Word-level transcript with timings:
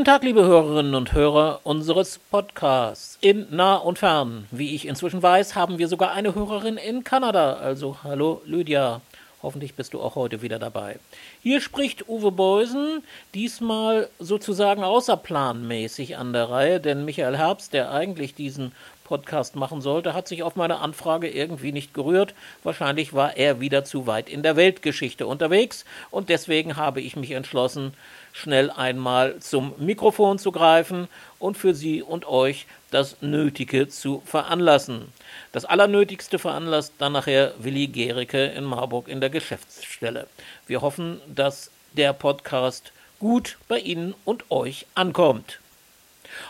Guten 0.00 0.12
Tag, 0.12 0.22
liebe 0.22 0.46
Hörerinnen 0.46 0.94
und 0.94 1.12
Hörer 1.12 1.60
unseres 1.62 2.20
Podcasts. 2.30 3.18
In 3.20 3.48
nah 3.50 3.76
und 3.76 3.98
fern, 3.98 4.46
wie 4.50 4.74
ich 4.74 4.88
inzwischen 4.88 5.22
weiß, 5.22 5.54
haben 5.56 5.76
wir 5.76 5.88
sogar 5.88 6.12
eine 6.12 6.34
Hörerin 6.34 6.78
in 6.78 7.04
Kanada. 7.04 7.58
Also 7.58 7.98
hallo 8.02 8.40
Lydia. 8.46 9.02
Hoffentlich 9.42 9.74
bist 9.74 9.92
du 9.92 10.00
auch 10.00 10.14
heute 10.14 10.40
wieder 10.40 10.58
dabei. 10.58 10.98
Hier 11.42 11.60
spricht 11.60 12.08
Uwe 12.08 12.32
Beusen, 12.32 13.02
diesmal 13.34 14.08
sozusagen 14.18 14.84
außerplanmäßig 14.84 16.16
an 16.16 16.32
der 16.32 16.48
Reihe, 16.48 16.80
denn 16.80 17.04
Michael 17.04 17.36
Herbst, 17.36 17.74
der 17.74 17.90
eigentlich 17.90 18.34
diesen 18.34 18.72
Podcast 19.10 19.56
machen 19.56 19.80
sollte, 19.80 20.14
hat 20.14 20.28
sich 20.28 20.44
auf 20.44 20.54
meine 20.54 20.78
Anfrage 20.78 21.28
irgendwie 21.28 21.72
nicht 21.72 21.92
gerührt. 21.94 22.32
Wahrscheinlich 22.62 23.12
war 23.12 23.36
er 23.36 23.58
wieder 23.58 23.84
zu 23.84 24.06
weit 24.06 24.30
in 24.30 24.44
der 24.44 24.54
Weltgeschichte 24.54 25.26
unterwegs 25.26 25.84
und 26.12 26.28
deswegen 26.28 26.76
habe 26.76 27.00
ich 27.00 27.16
mich 27.16 27.32
entschlossen, 27.32 27.92
schnell 28.32 28.70
einmal 28.70 29.40
zum 29.40 29.74
Mikrofon 29.78 30.38
zu 30.38 30.52
greifen 30.52 31.08
und 31.40 31.58
für 31.58 31.74
Sie 31.74 32.02
und 32.02 32.24
euch 32.28 32.66
das 32.92 33.20
Nötige 33.20 33.88
zu 33.88 34.22
veranlassen. 34.24 35.12
Das 35.50 35.64
Allernötigste 35.64 36.38
veranlasst 36.38 36.94
dann 36.98 37.12
nachher 37.12 37.52
Willi 37.58 37.88
Gericke 37.88 38.46
in 38.46 38.62
Marburg 38.62 39.08
in 39.08 39.20
der 39.20 39.30
Geschäftsstelle. 39.30 40.28
Wir 40.68 40.82
hoffen, 40.82 41.20
dass 41.26 41.72
der 41.96 42.12
Podcast 42.12 42.92
gut 43.18 43.58
bei 43.66 43.80
Ihnen 43.80 44.14
und 44.24 44.52
euch 44.52 44.86
ankommt. 44.94 45.58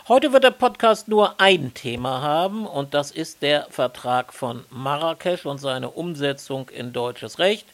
Heute 0.07 0.33
wird 0.33 0.43
der 0.43 0.51
Podcast 0.51 1.07
nur 1.07 1.39
ein 1.39 1.73
Thema 1.73 2.21
haben 2.21 2.65
und 2.65 2.93
das 2.93 3.11
ist 3.11 3.41
der 3.41 3.67
Vertrag 3.69 4.33
von 4.33 4.65
Marrakesch 4.69 5.45
und 5.45 5.59
seine 5.59 5.89
Umsetzung 5.89 6.69
in 6.69 6.93
deutsches 6.93 7.39
Recht. 7.39 7.67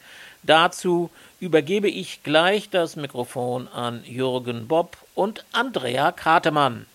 Dazu 0.43 1.09
übergebe 1.39 1.89
ich 1.89 2.23
gleich 2.23 2.69
das 2.69 2.95
Mikrofon 2.95 3.67
an 3.67 4.03
Jürgen 4.05 4.67
Bob 4.67 4.97
und 5.15 5.45
Andrea 5.51 6.11
Kratemann. 6.11 6.85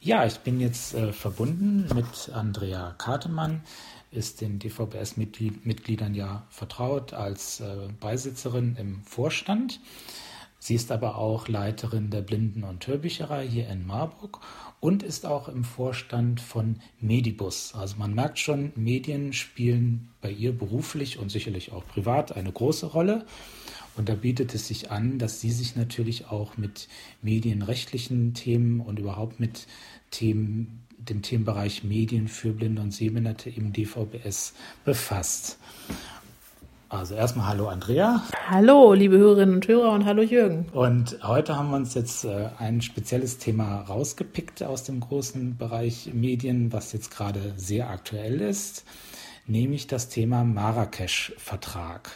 Ja, 0.00 0.24
ich 0.24 0.38
bin 0.38 0.60
jetzt 0.60 0.94
äh, 0.94 1.12
verbunden 1.12 1.86
mit 1.94 2.34
Andrea 2.34 2.94
Kartemann, 2.96 3.60
ist 4.12 4.40
den 4.40 4.58
DVBS-Mitgliedern 4.58 6.14
ja 6.14 6.42
vertraut 6.50 7.12
als 7.12 7.60
äh, 7.60 7.88
Beisitzerin 8.00 8.76
im 8.78 9.02
Vorstand. 9.04 9.78
Sie 10.62 10.74
ist 10.74 10.92
aber 10.92 11.16
auch 11.16 11.48
Leiterin 11.48 12.10
der 12.10 12.20
Blinden- 12.20 12.64
und 12.64 12.86
Hörbücherei 12.86 13.48
hier 13.48 13.68
in 13.68 13.86
Marburg 13.86 14.40
und 14.78 15.02
ist 15.02 15.24
auch 15.24 15.48
im 15.48 15.64
Vorstand 15.64 16.38
von 16.38 16.76
Medibus. 17.00 17.74
Also 17.74 17.96
man 17.96 18.14
merkt 18.14 18.38
schon, 18.38 18.70
Medien 18.76 19.32
spielen 19.32 20.10
bei 20.20 20.30
ihr 20.30 20.52
beruflich 20.52 21.18
und 21.18 21.30
sicherlich 21.30 21.72
auch 21.72 21.86
privat 21.86 22.36
eine 22.36 22.52
große 22.52 22.86
Rolle. 22.86 23.24
Und 23.96 24.10
da 24.10 24.14
bietet 24.14 24.54
es 24.54 24.68
sich 24.68 24.90
an, 24.90 25.18
dass 25.18 25.40
sie 25.40 25.50
sich 25.50 25.76
natürlich 25.76 26.26
auch 26.26 26.58
mit 26.58 26.88
medienrechtlichen 27.22 28.34
Themen 28.34 28.80
und 28.80 28.98
überhaupt 28.98 29.40
mit 29.40 29.66
Themen, 30.10 30.86
dem 30.98 31.22
Themenbereich 31.22 31.84
Medien 31.84 32.28
für 32.28 32.52
Blinde 32.52 32.82
und 32.82 32.92
Sehbehinderte 32.92 33.48
im 33.48 33.72
DVBS 33.72 34.52
befasst. 34.84 35.58
Also 36.90 37.14
erstmal 37.14 37.46
hallo 37.46 37.68
Andrea. 37.68 38.24
Hallo, 38.48 38.94
liebe 38.94 39.16
Hörerinnen 39.16 39.54
und 39.54 39.68
Hörer 39.68 39.92
und 39.92 40.06
hallo 40.06 40.22
Jürgen. 40.22 40.66
Und 40.72 41.20
heute 41.22 41.54
haben 41.54 41.70
wir 41.70 41.76
uns 41.76 41.94
jetzt 41.94 42.24
äh, 42.24 42.48
ein 42.58 42.82
spezielles 42.82 43.38
Thema 43.38 43.82
rausgepickt 43.82 44.64
aus 44.64 44.82
dem 44.82 44.98
großen 44.98 45.56
Bereich 45.56 46.10
Medien, 46.12 46.72
was 46.72 46.92
jetzt 46.92 47.12
gerade 47.12 47.54
sehr 47.56 47.90
aktuell 47.90 48.40
ist, 48.40 48.84
nämlich 49.46 49.86
das 49.86 50.08
Thema 50.08 50.42
Marrakesch-Vertrag. 50.42 52.10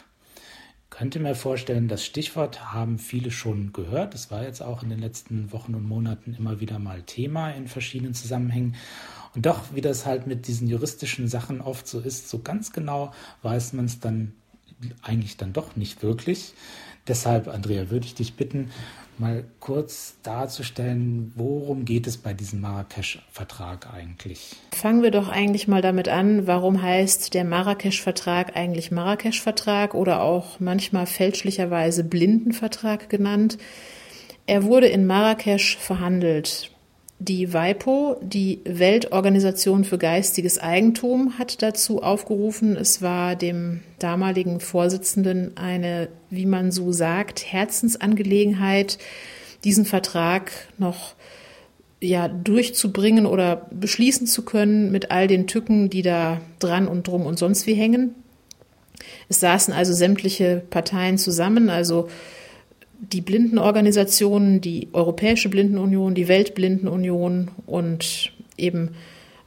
Könnte 0.91 1.21
mir 1.21 1.37
vorstellen, 1.37 1.87
das 1.87 2.05
Stichwort 2.05 2.73
haben 2.75 2.99
viele 2.99 3.31
schon 3.31 3.73
gehört. 3.73 4.13
Das 4.13 4.33
war 4.33 4.43
jetzt 4.43 4.61
auch 4.61 4.83
in 4.83 4.91
den 4.91 4.99
letzten 4.99 5.53
Wochen 5.53 5.77
und 5.77 5.87
Monaten 5.87 6.35
immer 6.35 6.59
wieder 6.59 6.81
mal 6.81 7.03
Thema 7.03 7.51
in 7.51 7.69
verschiedenen 7.69 8.15
Zusammenhängen. 8.15 8.75
Und 9.37 9.47
doch, 9.47 9.61
wie 9.73 9.81
das 9.81 10.05
halt 10.05 10.27
mit 10.27 10.49
diesen 10.49 10.67
juristischen 10.67 11.29
Sachen 11.29 11.61
oft 11.61 11.87
so 11.87 12.01
ist, 12.01 12.29
so 12.29 12.41
ganz 12.41 12.73
genau 12.73 13.13
weiß 13.43 13.73
man 13.75 13.85
es 13.85 14.01
dann 14.01 14.33
eigentlich 15.03 15.37
dann 15.37 15.53
doch 15.53 15.77
nicht 15.77 16.03
wirklich. 16.03 16.55
Deshalb, 17.07 17.49
Andrea, 17.49 17.91
würde 17.91 18.07
ich 18.07 18.15
dich 18.15 18.35
bitten, 18.35 18.71
mal 19.19 19.45
kurz 19.61 20.17
darzustellen, 20.23 21.33
worum 21.37 21.85
geht 21.85 22.07
es 22.07 22.17
bei 22.17 22.33
diesem 22.33 22.61
Marrakesch-Vertrag 22.61 23.93
eigentlich? 23.93 24.57
Fangen 24.73 25.03
wir 25.03 25.11
doch 25.11 25.29
eigentlich 25.29 25.69
mal 25.69 25.83
damit 25.83 26.09
an, 26.09 26.47
warum 26.47 26.81
heißt 26.81 27.35
der 27.35 27.45
Marrakesch-Vertrag 27.45 28.57
eigentlich 28.57 28.91
Marrakesch-Vertrag 28.91 29.95
oder 29.95 30.23
auch 30.23 30.61
manchmal 30.61 31.07
fälschlicherweise 31.07 32.05
Blindenvertrag 32.05 33.09
genannt. 33.09 33.59
Er 34.47 34.65
wurde 34.65 34.89
in 34.89 35.07
Marrakesch 35.07 35.77
verhandelt. 35.79 36.71
Die 37.21 37.53
WIPO, 37.53 38.17
die 38.23 38.61
Weltorganisation 38.65 39.85
für 39.85 39.99
geistiges 39.99 40.59
Eigentum, 40.59 41.39
hat 41.39 41.63
dazu 41.63 42.03
aufgerufen. 42.03 42.77
Es 42.77 43.03
war 43.03 43.37
dem 43.37 43.81
damaligen 43.99 44.61
Vorsitzenden 44.61 45.57
eine, 45.57 46.09
wie 46.29 46.47
man 46.47 46.73
so 46.73 46.93
sagt, 46.93 47.45
Herzensangelegenheit, 47.53 48.99
diesen 49.63 49.85
Vertrag 49.85 50.51
noch 50.77 51.15
ja, 52.01 52.29
durchzubringen 52.29 53.27
oder 53.27 53.69
beschließen 53.71 54.27
zu 54.27 54.45
können 54.45 54.91
mit 54.91 55.11
all 55.11 55.27
den 55.29 55.47
Tücken, 55.47 55.89
die 55.91 56.03
da 56.03 56.41
dran 56.59 56.89
und 56.89 57.07
drum 57.07 57.25
und 57.25 57.39
sonst 57.39 57.67
wie 57.67 57.75
hängen. 57.75 58.15
Es 59.29 59.41
saßen 59.41 59.73
also 59.73 59.93
sämtliche 59.93 60.63
Parteien 60.69 61.17
zusammen, 61.17 61.71
also 61.71 62.09
die 63.13 63.21
Blindenorganisationen, 63.21 64.61
die 64.61 64.89
Europäische 64.93 65.49
Blindenunion, 65.49 66.15
die 66.15 66.29
Weltblindenunion 66.29 67.51
und 67.67 68.33
eben 68.57 68.91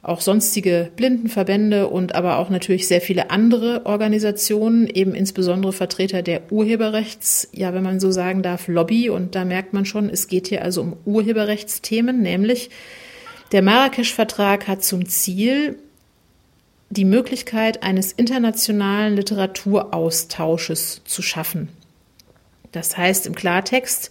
auch 0.02 0.20
sonstige 0.20 0.90
Blindenverbände 0.96 1.88
und 1.88 2.14
aber 2.14 2.38
auch 2.38 2.50
natürlich 2.50 2.86
sehr 2.86 3.00
viele 3.00 3.30
andere 3.30 3.84
Organisationen, 3.84 4.86
eben 4.86 5.14
insbesondere 5.14 5.72
Vertreter 5.72 6.22
der 6.22 6.52
Urheberrechts, 6.52 7.48
ja, 7.52 7.74
wenn 7.74 7.82
man 7.82 8.00
so 8.00 8.10
sagen 8.10 8.42
darf, 8.42 8.68
Lobby. 8.68 9.10
Und 9.10 9.34
da 9.34 9.44
merkt 9.44 9.72
man 9.74 9.84
schon, 9.84 10.08
es 10.08 10.28
geht 10.28 10.48
hier 10.48 10.62
also 10.62 10.82
um 10.82 10.96
Urheberrechtsthemen, 11.04 12.22
nämlich 12.22 12.70
der 13.52 13.62
Marrakesch-Vertrag 13.62 14.68
hat 14.68 14.84
zum 14.84 15.06
Ziel, 15.06 15.78
die 16.90 17.04
Möglichkeit 17.04 17.82
eines 17.82 18.12
internationalen 18.12 19.14
Literaturaustausches 19.16 21.02
zu 21.04 21.22
schaffen. 21.22 21.68
Das 22.72 22.96
heißt 22.96 23.26
im 23.26 23.34
Klartext, 23.34 24.10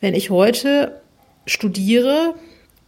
wenn 0.00 0.14
ich 0.14 0.30
heute 0.30 1.00
studiere, 1.46 2.34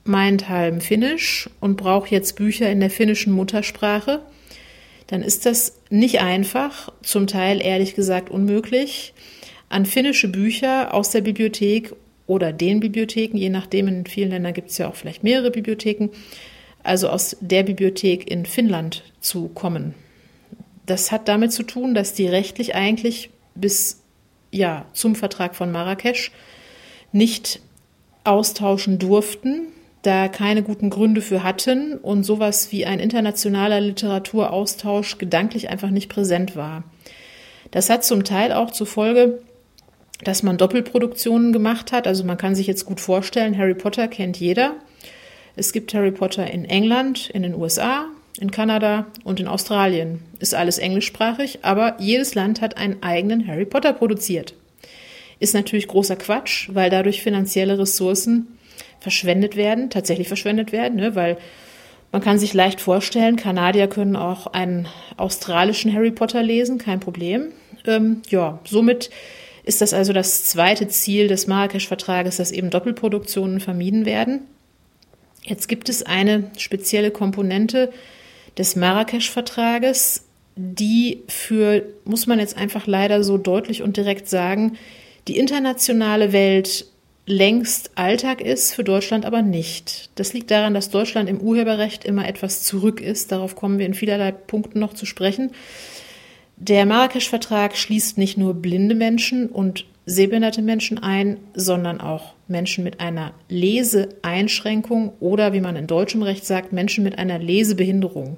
meinethalben 0.05 0.81
Finnisch 0.81 1.51
und 1.61 1.77
brauche 1.77 2.11
jetzt 2.11 2.37
Bücher 2.37 2.71
in 2.71 2.81
der 2.81 2.91
finnischen 2.91 3.33
Muttersprache, 3.33 4.23
dann 5.07 5.23
ist 5.23 5.47
das 5.47 5.81
nicht 5.91 6.21
einfach, 6.21 6.93
zum 7.03 7.27
Teil 7.27 7.61
ehrlich 7.61 7.95
gesagt 7.95 8.31
unmöglich, 8.31 9.15
an 9.69 9.87
finnische 9.87 10.29
Bücher 10.29 10.94
aus 10.94 11.11
der 11.11 11.21
Bibliothek 11.21 11.94
oder 12.27 12.53
den 12.53 12.81
Bibliotheken, 12.81 13.37
je 13.37 13.50
nachdem, 13.50 13.89
in 13.89 14.06
vielen 14.06 14.31
Ländern 14.31 14.55
gibt 14.55 14.71
es 14.71 14.79
ja 14.79 14.89
auch 14.89 14.94
vielleicht 14.94 15.23
mehrere 15.23 15.50
Bibliotheken, 15.50 16.09
also 16.82 17.09
aus 17.09 17.37
der 17.41 17.62
Bibliothek 17.62 18.31
in 18.31 18.47
Finnland 18.47 19.03
zu 19.21 19.49
kommen. 19.49 19.94
Das 20.87 21.11
hat 21.11 21.29
damit 21.29 21.53
zu 21.53 21.65
tun, 21.65 21.94
dass 21.94 22.15
die 22.15 22.29
rechtlich 22.29 22.75
eigentlich 22.75 23.31
bis 23.55 24.03
ja, 24.50 24.87
zum 24.93 25.14
Vertrag 25.14 25.54
von 25.54 25.72
Marrakesch 25.72 26.32
nicht 27.12 27.60
austauschen 28.25 28.98
durften, 28.98 29.69
da 30.02 30.28
keine 30.28 30.62
guten 30.62 30.90
Gründe 30.90 31.20
für 31.20 31.43
hatten 31.43 31.94
und 31.98 32.25
sowas 32.25 32.70
wie 32.72 32.87
ein 32.87 33.00
internationaler 33.00 33.81
Literaturaustausch 33.81 35.19
gedanklich 35.19 35.69
einfach 35.69 35.90
nicht 35.90 36.08
präsent 36.08 36.56
war. 36.56 36.84
Das 37.70 37.90
hat 37.90 38.04
zum 38.04 38.25
Teil 38.25 38.52
auch 38.52 38.70
zur 38.70 38.87
Folge, 38.87 39.40
dass 40.22 40.43
man 40.43 40.56
Doppelproduktionen 40.56 41.52
gemacht 41.52 41.93
hat. 41.93 42.06
Also 42.06 42.25
man 42.25 42.38
kann 42.38 42.54
sich 42.54 42.66
jetzt 42.66 42.87
gut 42.87 43.00
vorstellen, 43.00 43.58
Harry 43.58 43.75
Potter 43.75 44.08
kennt 44.08 44.38
jeder. 44.38 44.75
Es 45.56 45.72
gibt 45.72 45.93
Harry 45.94 46.12
Potter 46.12 46.48
in 46.50 46.64
England, 46.64 47.31
in 47.31 47.43
den 47.43 47.54
USA, 47.54 48.06
in 48.38 48.50
Kanada 48.50 49.06
und 49.25 49.41
in 49.41 49.49
Australien. 49.49 50.21
Ist 50.38 50.55
alles 50.55 50.79
englischsprachig, 50.79 51.61
aber 51.62 51.97
jedes 51.99 52.35
Land 52.35 52.61
hat 52.61 52.77
einen 52.77 53.03
eigenen 53.03 53.47
Harry 53.47 53.65
Potter 53.65 53.93
produziert. 53.93 54.55
Ist 55.38 55.55
natürlich 55.55 55.88
großer 55.88 56.17
Quatsch, 56.17 56.69
weil 56.73 56.91
dadurch 56.91 57.23
finanzielle 57.23 57.79
Ressourcen 57.79 58.59
verschwendet 59.00 59.56
werden, 59.56 59.91
tatsächlich 59.91 60.29
verschwendet 60.29 60.73
werden, 60.73 60.97
ne? 60.97 61.15
weil 61.15 61.38
man 62.12 62.23
kann 62.23 62.38
sich 62.38 62.55
leicht 62.55 62.81
vorstellen, 62.81 63.37
Kanadier 63.37 63.88
können 63.88 64.17
auch 64.17 64.47
einen 64.47 64.89
australischen 65.17 65.93
Harry 65.93 66.11
Potter 66.11 66.43
lesen, 66.43 66.79
kein 66.79 67.00
Problem. 67.00 67.49
Ähm, 67.87 68.23
ja, 68.29 68.59
somit 68.65 69.11
ist 69.65 69.81
das 69.81 69.93
also 69.93 70.12
das 70.12 70.44
zweite 70.44 70.89
Ziel 70.89 71.29
des 71.29 71.47
Marrakesch-Vertrages, 71.47 72.37
dass 72.37 72.53
eben 72.53 72.71
Doppelproduktionen 72.71 73.61
vermieden 73.61 74.06
werden. 74.06 74.43
Jetzt 75.43 75.69
gibt 75.69 75.89
es 75.89 76.05
eine 76.05 76.50
spezielle 76.56 77.11
Komponente, 77.11 77.93
des 78.58 78.76
Marrakesch-Vertrages, 78.76 80.25
die 80.56 81.23
für, 81.29 81.82
muss 82.05 82.26
man 82.26 82.38
jetzt 82.38 82.56
einfach 82.56 82.87
leider 82.87 83.23
so 83.23 83.37
deutlich 83.38 83.82
und 83.82 83.97
direkt 83.97 84.29
sagen, 84.29 84.79
die 85.29 85.38
internationale 85.38 86.32
Welt 86.32 86.87
längst 87.26 87.91
Alltag 87.97 88.41
ist, 88.41 88.73
für 88.73 88.85
Deutschland 88.85 89.26
aber 89.26 89.43
nicht. 89.43 90.11
Das 90.14 90.32
liegt 90.32 90.50
daran, 90.50 90.75
dass 90.75 90.91
Deutschland 90.91 91.29
im 91.29 91.41
Urheberrecht 91.41 92.05
immer 92.05 92.26
etwas 92.29 92.62
zurück 92.62 93.00
ist. 93.00 93.32
Darauf 93.32 93.56
kommen 93.56 93.79
wir 93.79 93.87
in 93.87 93.94
vielerlei 93.94 94.31
Punkten 94.31 94.79
noch 94.79 94.94
zu 94.94 95.06
sprechen. 95.06 95.50
Der 96.56 96.87
Marrakesch-Vertrag 96.87 97.76
schließt 97.76 98.17
nicht 98.17 98.38
nur 98.38 98.55
blinde 98.55 98.94
Menschen 98.94 99.49
und 99.49 99.85
sehbehinderte 100.06 100.62
Menschen 100.62 100.99
ein, 101.03 101.38
sondern 101.53 102.00
auch 102.00 102.35
Menschen 102.47 102.85
mit 102.85 103.00
einer 103.00 103.32
Leseeinschränkung 103.49 105.12
oder, 105.19 105.53
wie 105.53 105.61
man 105.61 105.75
in 105.75 105.88
deutschem 105.88 106.23
Recht 106.23 106.47
sagt, 106.47 106.73
Menschen 106.73 107.03
mit 107.03 107.19
einer 107.19 107.41
Lesebehinderung. 107.41 108.37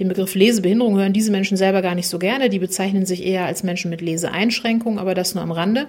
Den 0.00 0.08
Begriff 0.08 0.34
Lesebehinderung 0.34 0.98
hören 0.98 1.12
diese 1.12 1.30
Menschen 1.30 1.58
selber 1.58 1.82
gar 1.82 1.94
nicht 1.94 2.08
so 2.08 2.18
gerne. 2.18 2.48
Die 2.48 2.58
bezeichnen 2.58 3.04
sich 3.04 3.22
eher 3.22 3.44
als 3.44 3.62
Menschen 3.62 3.90
mit 3.90 4.00
Leseeinschränkung, 4.00 4.98
aber 4.98 5.14
das 5.14 5.34
nur 5.34 5.44
am 5.44 5.52
Rande. 5.52 5.88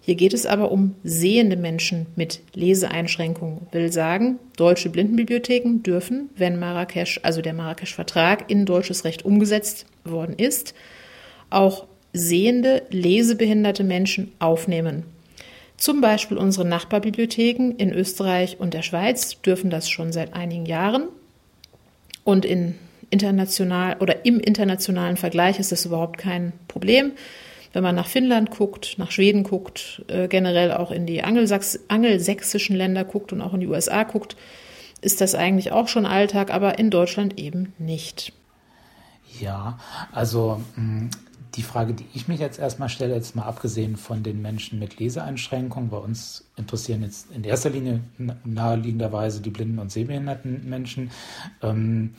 Hier 0.00 0.14
geht 0.14 0.32
es 0.32 0.46
aber 0.46 0.70
um 0.70 0.94
sehende 1.02 1.56
Menschen 1.56 2.06
mit 2.14 2.40
Leseeinschränkungen. 2.54 3.66
Will 3.72 3.92
sagen, 3.92 4.38
deutsche 4.56 4.90
Blindenbibliotheken 4.90 5.82
dürfen, 5.82 6.30
wenn 6.36 6.60
Marrakesch, 6.60 7.18
also 7.24 7.42
der 7.42 7.52
Marrakesch-Vertrag 7.52 8.48
in 8.48 8.64
deutsches 8.64 9.04
Recht 9.04 9.24
umgesetzt 9.24 9.86
worden 10.04 10.36
ist, 10.38 10.74
auch 11.50 11.86
sehende, 12.12 12.82
lesebehinderte 12.90 13.82
Menschen 13.82 14.30
aufnehmen. 14.38 15.02
Zum 15.76 16.00
Beispiel 16.00 16.36
unsere 16.36 16.64
Nachbarbibliotheken 16.64 17.74
in 17.76 17.92
Österreich 17.92 18.60
und 18.60 18.72
der 18.72 18.82
Schweiz 18.82 19.40
dürfen 19.42 19.68
das 19.68 19.90
schon 19.90 20.12
seit 20.12 20.32
einigen 20.32 20.66
Jahren. 20.66 21.08
Und 22.22 22.44
in 22.44 22.76
international 23.12 23.96
oder 24.00 24.24
im 24.24 24.40
internationalen 24.40 25.16
Vergleich 25.16 25.58
ist 25.58 25.70
das 25.70 25.84
überhaupt 25.84 26.18
kein 26.18 26.52
Problem. 26.66 27.12
Wenn 27.72 27.82
man 27.82 27.94
nach 27.94 28.08
Finnland 28.08 28.50
guckt, 28.50 28.98
nach 28.98 29.10
Schweden 29.10 29.44
guckt, 29.44 30.04
äh, 30.08 30.28
generell 30.28 30.72
auch 30.72 30.90
in 30.90 31.06
die 31.06 31.22
Angelsachs 31.22 31.78
angelsächsischen 31.88 32.76
Länder 32.76 33.04
guckt 33.04 33.32
und 33.32 33.40
auch 33.40 33.54
in 33.54 33.60
die 33.60 33.66
USA 33.66 34.02
guckt, 34.02 34.36
ist 35.00 35.20
das 35.20 35.34
eigentlich 35.34 35.72
auch 35.72 35.88
schon 35.88 36.06
Alltag, 36.06 36.52
aber 36.52 36.78
in 36.78 36.90
Deutschland 36.90 37.38
eben 37.38 37.72
nicht. 37.78 38.32
Ja, 39.40 39.78
also 40.12 40.60
hm, 40.74 41.10
die 41.54 41.62
Frage, 41.62 41.94
die 41.94 42.06
ich 42.14 42.28
mich 42.28 42.40
jetzt 42.40 42.58
erstmal 42.58 42.88
stelle, 42.88 43.14
jetzt 43.14 43.36
mal 43.36 43.44
abgesehen 43.44 43.96
von 43.96 44.22
den 44.22 44.40
Menschen 44.40 44.78
mit 44.78 44.98
Leseeinschränkungen, 44.98 45.90
bei 45.90 45.98
uns 45.98 46.44
interessieren 46.56 47.02
jetzt 47.02 47.30
in 47.34 47.44
erster 47.44 47.70
Linie 47.70 48.00
naheliegenderweise 48.44 49.40
die 49.40 49.50
blinden 49.50 49.78
und 49.78 49.90
sehbehinderten 49.90 50.68
Menschen. 50.68 51.10
Ähm, 51.62 52.14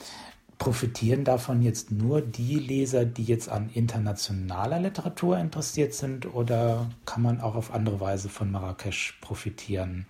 profitieren 0.64 1.26
davon 1.26 1.62
jetzt 1.62 1.92
nur 1.92 2.22
die 2.22 2.56
Leser, 2.56 3.04
die 3.04 3.26
jetzt 3.26 3.50
an 3.50 3.70
internationaler 3.74 4.80
Literatur 4.80 5.38
interessiert 5.38 5.94
sind 5.94 6.34
oder 6.34 6.90
kann 7.06 7.22
man 7.22 7.42
auch 7.42 7.56
auf 7.56 7.74
andere 7.74 8.00
Weise 8.00 8.30
von 8.30 8.50
Marrakesch 8.50 9.18
profitieren? 9.20 10.06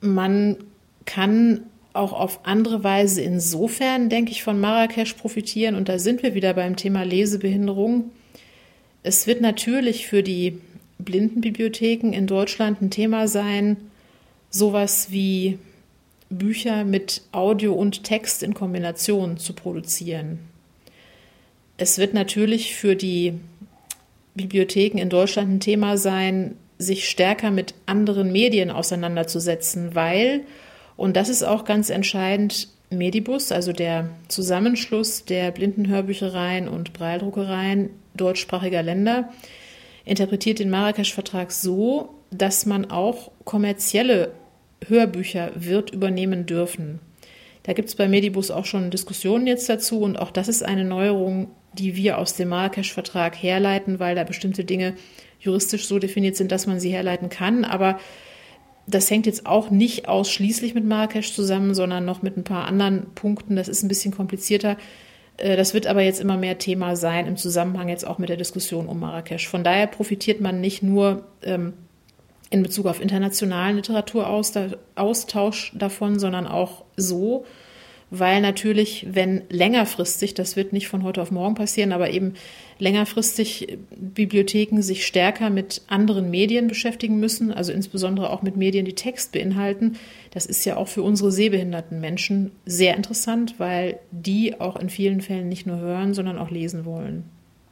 Man 0.00 0.56
kann 1.04 1.64
auch 1.92 2.14
auf 2.14 2.46
andere 2.46 2.82
Weise 2.82 3.20
insofern, 3.20 4.08
denke 4.08 4.32
ich, 4.32 4.42
von 4.42 4.58
Marrakesch 4.58 5.12
profitieren. 5.12 5.74
Und 5.74 5.90
da 5.90 5.98
sind 5.98 6.22
wir 6.22 6.32
wieder 6.32 6.54
beim 6.54 6.74
Thema 6.74 7.02
Lesebehinderung. 7.02 8.10
Es 9.02 9.26
wird 9.26 9.42
natürlich 9.42 10.06
für 10.06 10.22
die 10.22 10.60
Blindenbibliotheken 10.98 12.14
in 12.14 12.26
Deutschland 12.26 12.80
ein 12.80 12.90
Thema 12.90 13.28
sein, 13.28 13.76
sowas 14.48 15.08
wie 15.10 15.58
Bücher 16.30 16.84
mit 16.84 17.22
Audio 17.32 17.74
und 17.74 18.04
Text 18.04 18.42
in 18.42 18.54
Kombination 18.54 19.36
zu 19.36 19.52
produzieren. 19.52 20.38
Es 21.76 21.98
wird 21.98 22.14
natürlich 22.14 22.74
für 22.74 22.96
die 22.96 23.34
Bibliotheken 24.34 24.98
in 24.98 25.08
Deutschland 25.08 25.50
ein 25.50 25.60
Thema 25.60 25.96
sein, 25.96 26.56
sich 26.78 27.08
stärker 27.08 27.50
mit 27.50 27.74
anderen 27.86 28.32
Medien 28.32 28.70
auseinanderzusetzen, 28.70 29.94
weil, 29.94 30.42
und 30.96 31.16
das 31.16 31.28
ist 31.28 31.42
auch 31.42 31.64
ganz 31.64 31.90
entscheidend, 31.90 32.68
Medibus, 32.90 33.50
also 33.52 33.72
der 33.72 34.10
Zusammenschluss 34.28 35.24
der 35.24 35.50
Blindenhörbüchereien 35.50 36.68
und 36.68 36.92
Breildruckereien 36.92 37.90
deutschsprachiger 38.14 38.82
Länder, 38.82 39.32
interpretiert 40.04 40.58
den 40.58 40.70
Marrakesch-Vertrag 40.70 41.50
so, 41.50 42.10
dass 42.30 42.66
man 42.66 42.90
auch 42.90 43.30
kommerzielle 43.44 44.32
Hörbücher 44.88 45.52
wird 45.54 45.90
übernehmen 45.90 46.46
dürfen. 46.46 47.00
Da 47.62 47.72
gibt 47.72 47.88
es 47.88 47.94
bei 47.94 48.08
Medibus 48.08 48.50
auch 48.50 48.66
schon 48.66 48.90
Diskussionen 48.90 49.46
jetzt 49.46 49.68
dazu 49.68 50.00
und 50.00 50.18
auch 50.18 50.30
das 50.30 50.48
ist 50.48 50.62
eine 50.62 50.84
Neuerung, 50.84 51.50
die 51.72 51.96
wir 51.96 52.18
aus 52.18 52.36
dem 52.36 52.50
Marrakesch-Vertrag 52.50 53.34
herleiten, 53.34 53.98
weil 53.98 54.14
da 54.14 54.24
bestimmte 54.24 54.64
Dinge 54.64 54.94
juristisch 55.40 55.86
so 55.86 55.98
definiert 55.98 56.36
sind, 56.36 56.52
dass 56.52 56.66
man 56.66 56.78
sie 56.78 56.90
herleiten 56.90 57.28
kann. 57.28 57.64
Aber 57.64 57.98
das 58.86 59.10
hängt 59.10 59.26
jetzt 59.26 59.46
auch 59.46 59.70
nicht 59.70 60.08
ausschließlich 60.08 60.74
mit 60.74 60.84
Marrakesch 60.84 61.32
zusammen, 61.32 61.74
sondern 61.74 62.04
noch 62.04 62.22
mit 62.22 62.36
ein 62.36 62.44
paar 62.44 62.66
anderen 62.66 63.14
Punkten. 63.14 63.56
Das 63.56 63.68
ist 63.68 63.82
ein 63.82 63.88
bisschen 63.88 64.14
komplizierter. 64.14 64.76
Äh, 65.36 65.56
das 65.56 65.74
wird 65.74 65.86
aber 65.86 66.02
jetzt 66.02 66.20
immer 66.20 66.36
mehr 66.36 66.58
Thema 66.58 66.96
sein 66.96 67.26
im 67.26 67.36
Zusammenhang 67.36 67.88
jetzt 67.88 68.06
auch 68.06 68.18
mit 68.18 68.28
der 68.28 68.36
Diskussion 68.36 68.86
um 68.86 69.00
Marrakesch. 69.00 69.48
Von 69.48 69.64
daher 69.64 69.86
profitiert 69.86 70.40
man 70.40 70.60
nicht 70.60 70.82
nur 70.82 71.26
ähm, 71.42 71.74
in 72.54 72.62
Bezug 72.62 72.86
auf 72.86 73.02
internationalen 73.02 73.74
Literaturaustausch 73.76 75.72
davon, 75.74 76.20
sondern 76.20 76.46
auch 76.46 76.84
so, 76.96 77.44
weil 78.10 78.40
natürlich, 78.40 79.08
wenn 79.10 79.42
längerfristig, 79.48 80.34
das 80.34 80.54
wird 80.54 80.72
nicht 80.72 80.86
von 80.86 81.02
heute 81.02 81.20
auf 81.20 81.32
morgen 81.32 81.56
passieren, 81.56 81.90
aber 81.90 82.10
eben 82.10 82.34
längerfristig 82.78 83.76
Bibliotheken 83.96 84.82
sich 84.82 85.04
stärker 85.04 85.50
mit 85.50 85.82
anderen 85.88 86.30
Medien 86.30 86.68
beschäftigen 86.68 87.18
müssen, 87.18 87.50
also 87.50 87.72
insbesondere 87.72 88.30
auch 88.30 88.42
mit 88.42 88.56
Medien, 88.56 88.84
die 88.84 88.94
Text 88.94 89.32
beinhalten. 89.32 89.96
Das 90.30 90.46
ist 90.46 90.64
ja 90.64 90.76
auch 90.76 90.86
für 90.86 91.02
unsere 91.02 91.32
sehbehinderten 91.32 92.00
Menschen 92.00 92.52
sehr 92.66 92.96
interessant, 92.96 93.56
weil 93.58 93.98
die 94.12 94.60
auch 94.60 94.76
in 94.76 94.90
vielen 94.90 95.20
Fällen 95.20 95.48
nicht 95.48 95.66
nur 95.66 95.78
hören, 95.78 96.14
sondern 96.14 96.38
auch 96.38 96.52
lesen 96.52 96.84
wollen. 96.84 97.24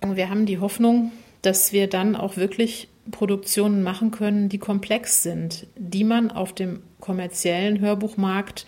Wir 0.04 0.28
haben 0.28 0.44
die 0.46 0.58
Hoffnung, 0.58 1.12
dass 1.42 1.72
wir 1.72 1.88
dann 1.88 2.16
auch 2.16 2.36
wirklich 2.36 2.88
Produktionen 3.10 3.82
machen 3.82 4.12
können, 4.12 4.48
die 4.48 4.58
komplex 4.58 5.22
sind, 5.22 5.66
die 5.76 6.04
man 6.04 6.30
auf 6.30 6.52
dem 6.54 6.82
kommerziellen 7.00 7.80
Hörbuchmarkt 7.80 8.66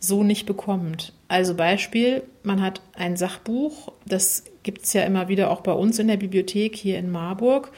so 0.00 0.22
nicht 0.22 0.46
bekommt. 0.46 1.12
Also 1.28 1.54
Beispiel, 1.54 2.22
man 2.42 2.62
hat 2.62 2.80
ein 2.94 3.16
Sachbuch, 3.16 3.92
das 4.06 4.44
gibt 4.62 4.84
es 4.84 4.92
ja 4.92 5.02
immer 5.02 5.28
wieder 5.28 5.50
auch 5.50 5.60
bei 5.60 5.72
uns 5.72 5.98
in 5.98 6.08
der 6.08 6.16
Bibliothek 6.16 6.76
hier 6.76 6.98
in 6.98 7.10
Marburg, 7.10 7.72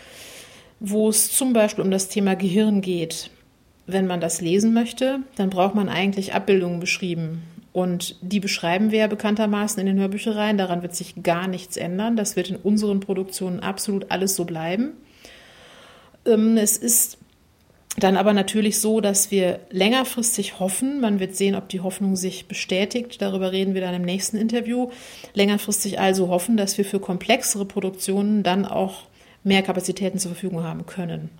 wo 0.80 1.08
es 1.08 1.32
zum 1.32 1.52
Beispiel 1.52 1.84
um 1.84 1.90
das 1.90 2.08
Thema 2.08 2.34
Gehirn 2.34 2.80
geht. 2.80 3.30
Wenn 3.86 4.06
man 4.06 4.20
das 4.20 4.40
lesen 4.40 4.72
möchte, 4.72 5.20
dann 5.36 5.50
braucht 5.50 5.74
man 5.74 5.88
eigentlich 5.88 6.32
Abbildungen 6.32 6.80
beschrieben. 6.80 7.42
Und 7.72 8.16
die 8.20 8.40
beschreiben 8.40 8.90
wir 8.90 9.00
ja 9.00 9.06
bekanntermaßen 9.06 9.78
in 9.80 9.86
den 9.86 9.98
Hörbüchereien. 9.98 10.58
Daran 10.58 10.82
wird 10.82 10.94
sich 10.94 11.22
gar 11.22 11.46
nichts 11.46 11.76
ändern. 11.76 12.16
Das 12.16 12.34
wird 12.34 12.50
in 12.50 12.56
unseren 12.56 13.00
Produktionen 13.00 13.60
absolut 13.60 14.10
alles 14.10 14.34
so 14.34 14.44
bleiben. 14.44 14.92
Ähm, 16.26 16.56
es 16.56 16.76
ist 16.76 17.18
dann 17.98 18.16
aber 18.16 18.32
natürlich 18.32 18.80
so, 18.80 19.00
dass 19.00 19.30
wir 19.30 19.60
längerfristig 19.70 20.60
hoffen, 20.60 21.00
man 21.00 21.18
wird 21.18 21.36
sehen, 21.36 21.54
ob 21.54 21.68
die 21.68 21.80
Hoffnung 21.80 22.16
sich 22.16 22.46
bestätigt, 22.46 23.20
darüber 23.20 23.52
reden 23.52 23.74
wir 23.74 23.80
dann 23.80 23.94
im 23.94 24.02
nächsten 24.02 24.36
Interview, 24.36 24.90
längerfristig 25.34 25.98
also 25.98 26.28
hoffen, 26.28 26.56
dass 26.56 26.78
wir 26.78 26.84
für 26.84 27.00
komplexere 27.00 27.64
Produktionen 27.64 28.42
dann 28.42 28.64
auch 28.64 29.08
mehr 29.42 29.62
Kapazitäten 29.62 30.18
zur 30.18 30.32
Verfügung 30.32 30.62
haben 30.62 30.86
können. 30.86 31.30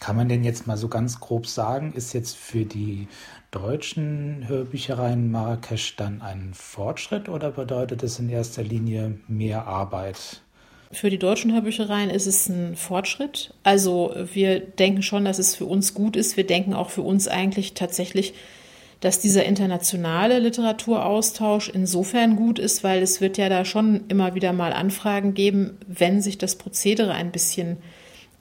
Kann 0.00 0.16
man 0.16 0.28
denn 0.28 0.42
jetzt 0.42 0.66
mal 0.66 0.76
so 0.76 0.88
ganz 0.88 1.20
grob 1.20 1.46
sagen, 1.46 1.92
ist 1.94 2.12
jetzt 2.12 2.36
für 2.36 2.64
die 2.64 3.06
deutschen 3.50 4.46
Hörbüchereien 4.46 5.30
Marrakesch 5.30 5.96
dann 5.96 6.22
ein 6.22 6.52
Fortschritt 6.54 7.28
oder 7.28 7.50
bedeutet 7.50 8.02
es 8.02 8.18
in 8.18 8.28
erster 8.28 8.62
Linie 8.62 9.18
mehr 9.28 9.66
Arbeit? 9.66 10.40
Für 10.92 11.10
die 11.10 11.18
deutschen 11.18 11.52
Hörbüchereien 11.52 12.10
ist 12.10 12.26
es 12.26 12.48
ein 12.48 12.74
Fortschritt. 12.76 13.54
Also 13.62 14.14
wir 14.32 14.60
denken 14.60 15.02
schon, 15.02 15.24
dass 15.24 15.38
es 15.38 15.54
für 15.54 15.66
uns 15.66 15.94
gut 15.94 16.16
ist. 16.16 16.36
Wir 16.36 16.46
denken 16.46 16.74
auch 16.74 16.90
für 16.90 17.02
uns 17.02 17.28
eigentlich 17.28 17.74
tatsächlich, 17.74 18.34
dass 19.00 19.20
dieser 19.20 19.44
internationale 19.44 20.40
Literaturaustausch 20.40 21.68
insofern 21.70 22.36
gut 22.36 22.58
ist, 22.58 22.84
weil 22.84 23.02
es 23.02 23.20
wird 23.20 23.38
ja 23.38 23.48
da 23.48 23.64
schon 23.64 24.06
immer 24.08 24.34
wieder 24.34 24.52
mal 24.52 24.72
Anfragen 24.72 25.32
geben, 25.34 25.78
wenn 25.86 26.20
sich 26.20 26.38
das 26.38 26.56
Prozedere 26.56 27.12
ein 27.12 27.32
bisschen 27.32 27.78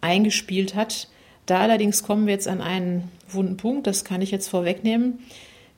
eingespielt 0.02 0.76
hat. 0.76 1.08
Da 1.50 1.62
allerdings 1.62 2.04
kommen 2.04 2.28
wir 2.28 2.34
jetzt 2.34 2.48
an 2.48 2.62
einen 2.62 3.10
wunden 3.28 3.58
Punkt, 3.58 3.88
das 3.88 4.06
kann 4.06 4.22
ich 4.22 4.30
jetzt 4.30 4.50
vorwegnehmen. 4.50 5.20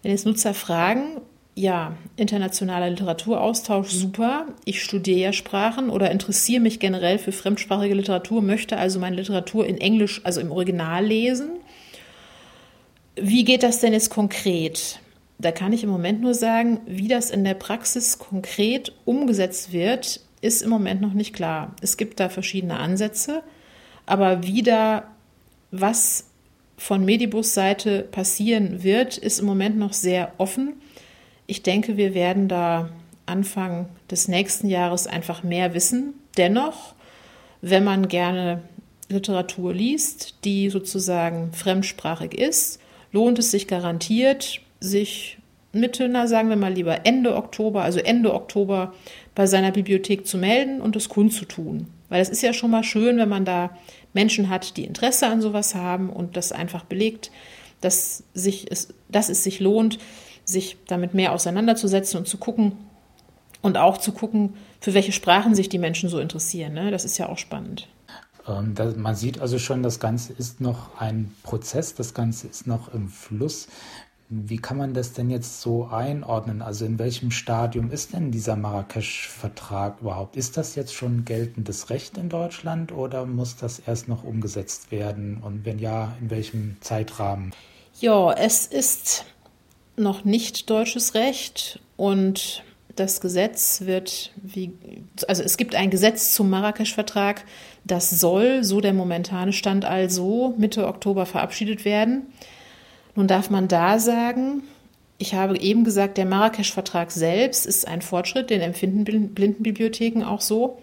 Wenn 0.03 0.11
jetzt 0.11 0.25
Nutzer 0.25 0.53
fragen, 0.53 1.21
ja, 1.55 1.95
internationaler 2.17 2.89
Literaturaustausch, 2.89 3.89
super. 3.89 4.47
Ich 4.65 4.83
studiere 4.83 5.19
ja 5.19 5.33
Sprachen 5.33 5.89
oder 5.89 6.11
interessiere 6.11 6.61
mich 6.61 6.79
generell 6.79 7.19
für 7.19 7.31
fremdsprachige 7.31 7.93
Literatur, 7.93 8.41
möchte 8.41 8.77
also 8.77 8.99
meine 8.99 9.15
Literatur 9.15 9.65
in 9.65 9.77
Englisch, 9.77 10.19
also 10.25 10.41
im 10.41 10.51
Original 10.51 11.05
lesen. 11.05 11.51
Wie 13.15 13.45
geht 13.45 13.63
das 13.63 13.79
denn 13.79 13.93
jetzt 13.93 14.09
konkret? 14.09 14.99
Da 15.39 15.51
kann 15.53 15.71
ich 15.71 15.83
im 15.83 15.89
Moment 15.89 16.19
nur 16.19 16.33
sagen, 16.33 16.81
wie 16.85 17.07
das 17.07 17.31
in 17.31 17.45
der 17.45 17.53
Praxis 17.53 18.19
konkret 18.19 18.91
umgesetzt 19.05 19.71
wird, 19.71 20.19
ist 20.41 20.63
im 20.63 20.69
Moment 20.69 20.99
noch 21.01 21.13
nicht 21.13 21.33
klar. 21.33 21.75
Es 21.81 21.95
gibt 21.95 22.19
da 22.19 22.27
verschiedene 22.27 22.77
Ansätze, 22.77 23.41
aber 24.05 24.43
wie 24.43 24.63
da 24.63 25.10
was 25.71 26.25
von 26.77 27.05
Medibus-Seite 27.05 28.03
passieren 28.11 28.83
wird, 28.83 29.17
ist 29.17 29.39
im 29.39 29.45
Moment 29.45 29.77
noch 29.77 29.93
sehr 29.93 30.33
offen. 30.37 30.73
Ich 31.47 31.63
denke, 31.63 31.97
wir 31.97 32.13
werden 32.13 32.47
da 32.47 32.89
Anfang 33.25 33.87
des 34.09 34.27
nächsten 34.27 34.67
Jahres 34.67 35.07
einfach 35.07 35.43
mehr 35.43 35.73
wissen. 35.73 36.13
Dennoch, 36.37 36.95
wenn 37.61 37.83
man 37.83 38.07
gerne 38.07 38.61
Literatur 39.09 39.73
liest, 39.73 40.35
die 40.43 40.69
sozusagen 40.69 41.53
fremdsprachig 41.53 42.33
ist, 42.33 42.79
lohnt 43.11 43.39
es 43.39 43.51
sich 43.51 43.67
garantiert, 43.67 44.61
sich 44.79 45.37
Mitte, 45.73 46.09
na 46.09 46.27
sagen 46.27 46.49
wir 46.49 46.55
mal 46.55 46.73
lieber 46.73 47.05
Ende 47.05 47.35
Oktober, 47.35 47.83
also 47.83 47.99
Ende 47.99 48.33
Oktober 48.33 48.93
bei 49.35 49.45
seiner 49.45 49.71
Bibliothek 49.71 50.25
zu 50.25 50.37
melden 50.37 50.81
und 50.81 50.95
es 50.95 51.09
kundzutun. 51.09 51.87
Weil 52.09 52.21
es 52.21 52.29
ist 52.29 52.41
ja 52.41 52.51
schon 52.51 52.71
mal 52.71 52.83
schön, 52.83 53.17
wenn 53.17 53.29
man 53.29 53.45
da 53.45 53.77
Menschen 54.13 54.49
hat, 54.49 54.77
die 54.77 54.85
Interesse 54.85 55.27
an 55.27 55.41
sowas 55.41 55.75
haben 55.75 56.09
und 56.09 56.37
das 56.37 56.51
einfach 56.51 56.83
belegt, 56.83 57.31
dass, 57.79 58.23
sich 58.33 58.71
es, 58.71 58.93
dass 59.09 59.29
es 59.29 59.43
sich 59.43 59.59
lohnt, 59.59 59.97
sich 60.45 60.77
damit 60.87 61.13
mehr 61.13 61.33
auseinanderzusetzen 61.33 62.19
und 62.19 62.27
zu 62.27 62.37
gucken 62.37 62.73
und 63.61 63.77
auch 63.77 63.97
zu 63.97 64.11
gucken, 64.11 64.55
für 64.79 64.93
welche 64.93 65.11
Sprachen 65.11 65.55
sich 65.55 65.69
die 65.69 65.77
Menschen 65.77 66.09
so 66.09 66.19
interessieren. 66.19 66.73
Ne? 66.73 66.91
Das 66.91 67.05
ist 67.05 67.17
ja 67.17 67.29
auch 67.29 67.37
spannend. 67.37 67.87
Ähm, 68.47 68.73
da, 68.75 68.91
man 68.95 69.15
sieht 69.15 69.39
also 69.39 69.59
schon, 69.59 69.83
das 69.83 69.99
Ganze 69.99 70.33
ist 70.33 70.61
noch 70.61 70.99
ein 70.99 71.33
Prozess, 71.43 71.93
das 71.95 72.13
Ganze 72.13 72.47
ist 72.47 72.67
noch 72.67 72.93
im 72.93 73.09
Fluss. 73.09 73.67
Wie 74.33 74.59
kann 74.59 74.77
man 74.77 74.93
das 74.93 75.11
denn 75.11 75.29
jetzt 75.29 75.59
so 75.59 75.88
einordnen? 75.88 76.61
Also 76.61 76.85
in 76.85 76.97
welchem 77.00 77.31
Stadium 77.31 77.91
ist 77.91 78.13
denn 78.13 78.31
dieser 78.31 78.55
Marrakesch-Vertrag 78.55 80.00
überhaupt? 80.00 80.38
Ist 80.38 80.55
das 80.55 80.75
jetzt 80.75 80.93
schon 80.93 81.25
geltendes 81.25 81.89
Recht 81.89 82.17
in 82.17 82.29
Deutschland 82.29 82.93
oder 82.93 83.25
muss 83.25 83.57
das 83.57 83.79
erst 83.79 84.07
noch 84.07 84.23
umgesetzt 84.23 84.89
werden? 84.89 85.41
Und 85.43 85.65
wenn 85.65 85.79
ja, 85.79 86.15
in 86.21 86.29
welchem 86.29 86.77
Zeitrahmen? 86.79 87.51
Ja, 88.00 88.31
es 88.31 88.67
ist 88.67 89.25
noch 89.97 90.23
nicht 90.23 90.69
deutsches 90.69 91.13
Recht 91.13 91.81
und 91.97 92.63
das 92.95 93.19
Gesetz 93.19 93.81
wird, 93.81 94.31
wie, 94.41 94.71
also 95.27 95.43
es 95.43 95.57
gibt 95.57 95.75
ein 95.75 95.89
Gesetz 95.89 96.33
zum 96.33 96.50
Marrakesch-Vertrag, 96.50 97.43
das 97.83 98.09
soll, 98.09 98.63
so 98.63 98.79
der 98.79 98.93
momentane 98.93 99.51
Stand 99.51 99.83
also, 99.83 100.55
Mitte 100.57 100.88
Oktober 100.88 101.25
verabschiedet 101.25 101.83
werden. 101.83 102.27
Nun 103.15 103.27
darf 103.27 103.49
man 103.49 103.67
da 103.67 103.99
sagen, 103.99 104.63
ich 105.17 105.35
habe 105.35 105.57
eben 105.59 105.83
gesagt, 105.83 106.17
der 106.17 106.25
Marrakesch-Vertrag 106.25 107.11
selbst 107.11 107.65
ist 107.65 107.87
ein 107.87 108.01
Fortschritt, 108.01 108.49
den 108.49 108.61
empfinden 108.61 109.03
Blindenbibliotheken 109.33 110.23
auch 110.23 110.41
so. 110.41 110.79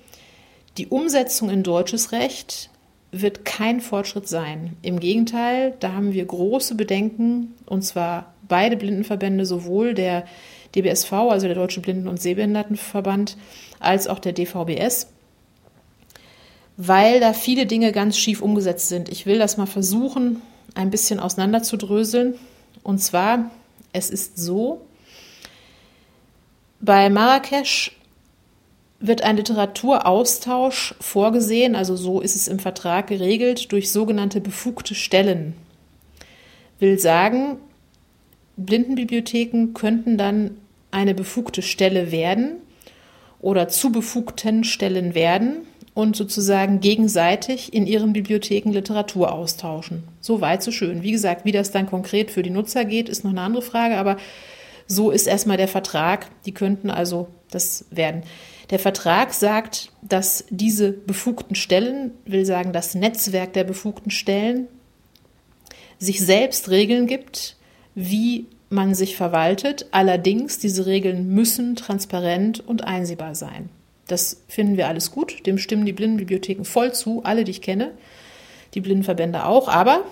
Die 0.77 0.87
Umsetzung 0.87 1.51
in 1.51 1.65
deutsches 1.65 2.13
Recht 2.13 2.71
wird 3.11 3.45
kein 3.45 3.81
Fortschritt 3.81 4.29
sein. 4.29 4.77
Im 4.83 5.01
Gegenteil, 5.01 5.75
da 5.81 5.93
haben 5.93 6.13
wir 6.13 6.25
große 6.25 6.75
Bedenken, 6.75 7.55
und 7.67 7.83
zwar 7.83 8.35
beide 8.47 8.77
Blindenverbände, 8.77 9.45
sowohl 9.45 9.95
der 9.95 10.25
DBSV, 10.75 11.13
also 11.13 11.47
der 11.47 11.57
Deutsche 11.57 11.81
Blinden- 11.81 12.09
und 12.09 12.21
Sehbehindertenverband, 12.21 13.37
als 13.81 14.07
auch 14.07 14.19
der 14.19 14.33
DVBS, 14.33 15.09
weil 16.77 17.19
da 17.19 17.33
viele 17.33 17.67
Dinge 17.67 17.91
ganz 17.91 18.19
schief 18.19 18.43
umgesetzt 18.43 18.89
sind. 18.89 19.09
Ich 19.09 19.27
will 19.27 19.39
das 19.39 19.57
mal 19.57 19.67
versuchen, 19.67 20.43
ein 20.75 20.91
bisschen 20.91 21.21
auseinanderzudröseln. 21.21 22.35
Und 22.83 22.99
zwar, 22.99 23.51
es 23.93 24.11
ist 24.11 24.39
so, 24.39 24.83
bei 26.81 27.11
Marrakesch 27.11 27.97
wird 29.01 29.23
ein 29.23 29.37
Literaturaustausch 29.37 30.95
vorgesehen, 31.01 31.77
also 31.77 31.97
so 31.97 32.21
ist 32.21 32.37
es 32.37 32.49
im 32.49 32.59
Vertrag 32.59 33.07
geregelt, 33.07 33.71
durch 33.73 33.93
sogenannte 33.93 34.41
befugte 34.41 34.95
Stellen. 34.95 35.55
Will 36.81 36.99
sagen, 36.99 37.59
Blindenbibliotheken 38.57 39.73
könnten 39.75 40.19
dann 40.19 40.57
eine 40.91 41.15
befugte 41.15 41.63
Stelle 41.63 42.11
werden 42.11 42.57
oder 43.41 43.69
zu 43.69 43.93
befugten 43.93 44.65
Stellen 44.65 45.15
werden 45.15 45.67
und 45.99 46.15
sozusagen 46.15 46.79
gegenseitig 46.79 47.75
in 47.75 47.85
ihren 47.85 48.13
Bibliotheken 48.13 48.71
Literatur 48.71 49.33
austauschen. 49.33 50.05
So 50.21 50.41
weit, 50.41 50.63
so 50.63 50.71
schön. 50.71 51.03
Wie 51.03 51.11
gesagt, 51.11 51.45
wie 51.45 51.51
das 51.51 51.73
dann 51.73 51.87
konkret 51.87 52.31
für 52.31 52.45
die 52.45 52.51
Nutzer 52.51 52.85
geht, 52.85 53.09
ist 53.09 53.25
noch 53.25 53.33
eine 53.33 53.41
andere 53.41 53.63
Frage, 53.63 53.97
aber 53.97 54.17
so 54.87 55.11
ist 55.11 55.27
erstmal 55.27 55.57
der 55.57 55.67
Vertrag. 55.67 56.29
Die 56.45 56.55
könnten 56.55 56.89
also 56.89 57.27
das 57.51 57.85
werden. 57.91 58.23
Der 58.71 58.79
Vertrag 58.79 59.35
sagt, 59.35 59.91
dass 60.01 60.45
diese 60.51 60.93
befugten 60.93 61.57
Stellen, 61.57 62.13
will 62.27 62.47
sagen, 62.47 62.73
das 62.73 62.95
Netzwerk 62.95 63.55
der 63.55 63.65
befugten 63.65 64.13
Stellen, 64.13 64.69
sich 65.99 66.21
selbst 66.21 66.71
Regeln 66.71 67.09
gibt, 67.09 67.57
wie 67.97 68.47
man 68.71 68.95
sich 68.95 69.17
verwaltet. 69.17 69.87
Allerdings, 69.91 70.61
diese 70.61 70.87
Regeln 70.87 71.35
müssen 71.35 71.75
transparent 71.75 72.61
und 72.61 72.85
einsehbar 72.85 73.35
sein. 73.35 73.71
Das 74.09 74.43
finden 74.49 74.77
wir 74.77 74.89
alles 74.89 75.13
gut. 75.13 75.47
Dem 75.47 75.59
stimmen 75.59 75.87
die 75.87 75.93
Blindenbibliotheken 75.93 76.65
voll 76.65 76.93
zu, 76.93 77.23
alle, 77.23 77.45
die 77.45 77.53
ich 77.53 77.63
kenne, 77.63 77.93
die 78.75 78.81
Blindenverbände 78.81 79.45
auch. 79.45 79.69
Aber 79.69 80.03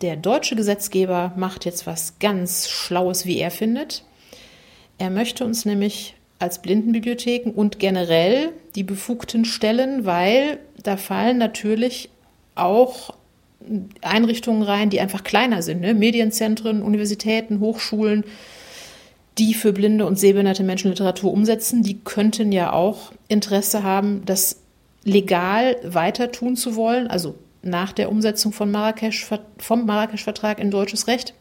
der 0.00 0.16
deutsche 0.16 0.56
Gesetzgeber 0.56 1.32
macht 1.36 1.66
jetzt 1.66 1.86
was 1.86 2.18
ganz 2.18 2.68
Schlaues, 2.68 3.26
wie 3.26 3.38
er 3.38 3.50
findet. 3.50 4.04
Er 4.96 5.10
möchte 5.10 5.44
uns 5.44 5.66
nämlich 5.66 6.14
als 6.38 6.62
Blindenbibliotheken 6.62 7.50
und 7.50 7.78
generell 7.78 8.52
die 8.74 8.84
befugten 8.84 9.44
Stellen, 9.44 10.06
weil 10.06 10.58
da 10.82 10.96
fallen 10.96 11.36
natürlich 11.36 12.08
auch 12.54 13.14
Einrichtungen 14.00 14.62
rein, 14.62 14.88
die 14.88 15.00
einfach 15.00 15.22
kleiner 15.22 15.62
sind, 15.62 15.80
ne? 15.82 15.92
Medienzentren, 15.92 16.82
Universitäten, 16.82 17.60
Hochschulen, 17.60 18.24
die 19.38 19.54
für 19.54 19.72
blinde 19.72 20.06
und 20.06 20.18
sehbehinderte 20.18 20.62
Menschen 20.62 20.90
Literatur 20.90 21.32
umsetzen, 21.32 21.82
die 21.82 22.00
könnten 22.00 22.52
ja 22.52 22.72
auch 22.72 23.12
Interesse 23.28 23.82
haben, 23.82 24.24
das 24.24 24.60
legal 25.04 25.76
weiter 25.82 26.30
tun 26.30 26.56
zu 26.56 26.76
wollen, 26.76 27.06
also 27.06 27.36
nach 27.62 27.92
der 27.92 28.10
Umsetzung 28.10 28.52
von 28.52 28.70
Marrakesch, 28.70 29.26
vom 29.58 29.86
Marrakesch-Vertrag 29.86 30.58
in 30.58 30.70
deutsches 30.70 31.06
Recht. 31.06 31.34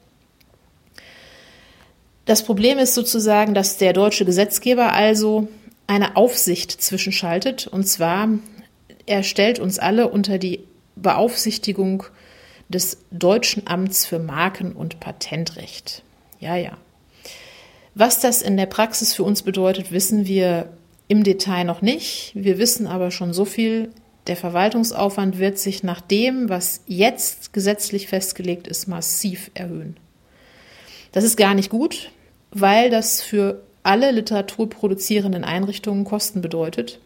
Das 2.25 2.43
Problem 2.43 2.77
ist 2.77 2.93
sozusagen, 2.93 3.53
dass 3.53 3.77
der 3.77 3.93
deutsche 3.93 4.25
Gesetzgeber 4.25 4.93
also 4.93 5.48
eine 5.88 6.15
Aufsicht 6.15 6.72
zwischenschaltet. 6.72 7.65
Und 7.65 7.88
zwar, 7.88 8.29
er 9.08 9.24
stellt 9.24 9.60
uns 9.60 9.79
alle 9.79 10.10
unter 10.10 10.38
die 10.38 10.63
Beaufsichtigung 10.96 12.03
des 12.67 13.00
Deutschen 13.10 13.65
Amts 13.65 14.05
für 14.05 14.19
Marken- 14.19 14.74
und 14.74 15.00
Patentrecht. 15.00 16.03
Ja, 16.39 16.55
ja. 16.55 16.77
Was 18.00 18.22
das 18.22 18.41
in 18.41 18.56
der 18.56 18.65
Praxis 18.65 19.13
für 19.13 19.24
uns 19.24 19.41
bedeutet, 19.41 19.91
wissen 19.91 20.25
wir 20.25 20.70
im 21.10 21.25
Detail 21.25 21.65
noch 21.65 21.82
nicht. 21.82 22.32
Wir 22.34 22.58
wissen 22.58 22.88
aber 22.88 23.12
schon 23.12 23.34
so 23.34 23.44
viel. 23.44 23.89
Der 24.27 24.38
Verwaltungsaufwand 24.38 25.38
wird 25.38 25.60
sich 25.60 25.84
nach 25.84 26.00
dem, 26.00 26.48
was 26.48 26.79
jetzt 26.88 27.51
gesetzlich 27.51 28.08
festgelegt 28.08 28.70
ist, 28.70 28.88
massiv 28.88 29.51
erhöhen. 29.53 29.98
Das 31.12 31.25
ist 31.25 31.36
gar 31.36 31.53
nicht 31.53 31.70
gut, 31.70 32.10
weil 32.51 32.89
das 32.89 33.22
für 33.22 33.63
alle 33.84 34.12
literaturproduzierenden 34.12 35.44
Einrichtungen 35.44 36.06
Kosten 36.06 36.39
bedeutet. 36.39 37.01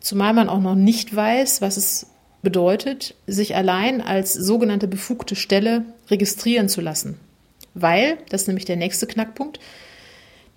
Zumal 0.00 0.34
man 0.34 0.50
auch 0.50 0.60
noch 0.60 0.74
nicht 0.74 1.16
weiß, 1.16 1.62
was 1.62 1.78
es 1.78 2.08
bedeutet, 2.42 3.14
sich 3.26 3.56
allein 3.56 4.02
als 4.02 4.34
sogenannte 4.34 4.86
befugte 4.86 5.34
Stelle 5.34 5.86
registrieren 6.10 6.68
zu 6.68 6.82
lassen. 6.82 7.18
Weil, 7.72 8.18
das 8.28 8.42
ist 8.42 8.48
nämlich 8.48 8.66
der 8.66 8.76
nächste 8.76 9.06
Knackpunkt, 9.06 9.60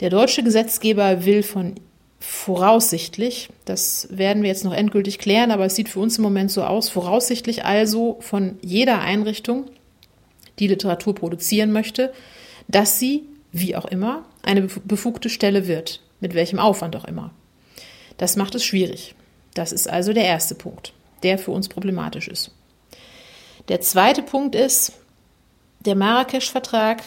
der 0.04 0.10
deutsche 0.10 0.44
Gesetzgeber 0.44 1.24
will 1.24 1.44
von 1.44 1.76
voraussichtlich, 2.20 3.48
das 3.64 4.10
werden 4.12 4.44
wir 4.44 4.50
jetzt 4.50 4.66
noch 4.66 4.74
endgültig 4.74 5.18
klären, 5.18 5.50
aber 5.50 5.66
es 5.66 5.76
sieht 5.76 5.88
für 5.88 6.02
uns 6.02 6.18
im 6.18 6.24
Moment 6.24 6.52
so 6.52 6.66
aus, 6.66 6.90
voraussichtlich 6.90 7.64
also 7.64 8.18
von 8.20 8.58
jeder 8.62 9.00
Einrichtung, 9.00 9.72
die 10.60 10.68
Literatur 10.68 11.16
produzieren 11.16 11.72
möchte, 11.72 12.12
dass 12.68 13.00
sie, 13.00 13.24
wie 13.54 13.78
auch 13.78 13.86
immer, 13.86 14.26
eine 14.42 14.64
befugte 14.64 15.30
Stelle 15.30 15.70
wird, 15.70 16.02
mit 16.20 16.34
welchem 16.34 16.60
Aufwand 16.60 16.98
auch 16.98 17.06
immer. 17.06 17.32
Das 18.18 18.36
macht 18.36 18.56
es 18.56 18.66
schwierig. 18.66 19.16
Das 19.54 19.72
ist 19.72 19.90
also 19.90 20.12
der 20.12 20.26
erste 20.26 20.56
Punkt, 20.56 20.92
der 21.24 21.38
für 21.38 21.52
uns 21.52 21.70
problematisch 21.70 22.28
ist. 22.28 22.52
Der 23.70 23.80
zweite 23.80 24.22
Punkt 24.22 24.54
ist, 24.54 24.92
der 25.80 25.96
Marrakesch-Vertrag 25.96 27.04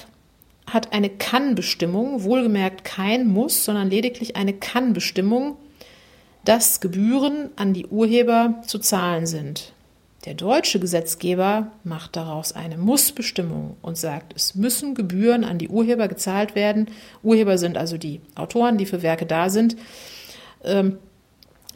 hat 0.66 0.92
eine 0.92 1.08
Kann-Bestimmung, 1.10 2.24
wohlgemerkt 2.24 2.84
kein 2.84 3.26
Muss, 3.26 3.64
sondern 3.64 3.90
lediglich 3.90 4.36
eine 4.36 4.52
Kann-Bestimmung, 4.52 5.56
dass 6.44 6.80
Gebühren 6.80 7.50
an 7.56 7.72
die 7.72 7.86
Urheber 7.86 8.62
zu 8.66 8.78
zahlen 8.78 9.26
sind. 9.26 9.72
Der 10.24 10.34
deutsche 10.34 10.80
Gesetzgeber 10.80 11.70
macht 11.84 12.16
daraus 12.16 12.52
eine 12.52 12.76
Muss-Bestimmung 12.76 13.76
und 13.80 13.96
sagt, 13.96 14.34
es 14.34 14.56
müssen 14.56 14.94
Gebühren 14.94 15.44
an 15.44 15.58
die 15.58 15.68
Urheber 15.68 16.08
gezahlt 16.08 16.56
werden. 16.56 16.88
Urheber 17.22 17.58
sind 17.58 17.76
also 17.76 17.96
die 17.96 18.20
Autoren, 18.34 18.76
die 18.76 18.86
für 18.86 19.02
Werke 19.02 19.24
da 19.24 19.50
sind, 19.50 19.76
ähm, 20.64 20.98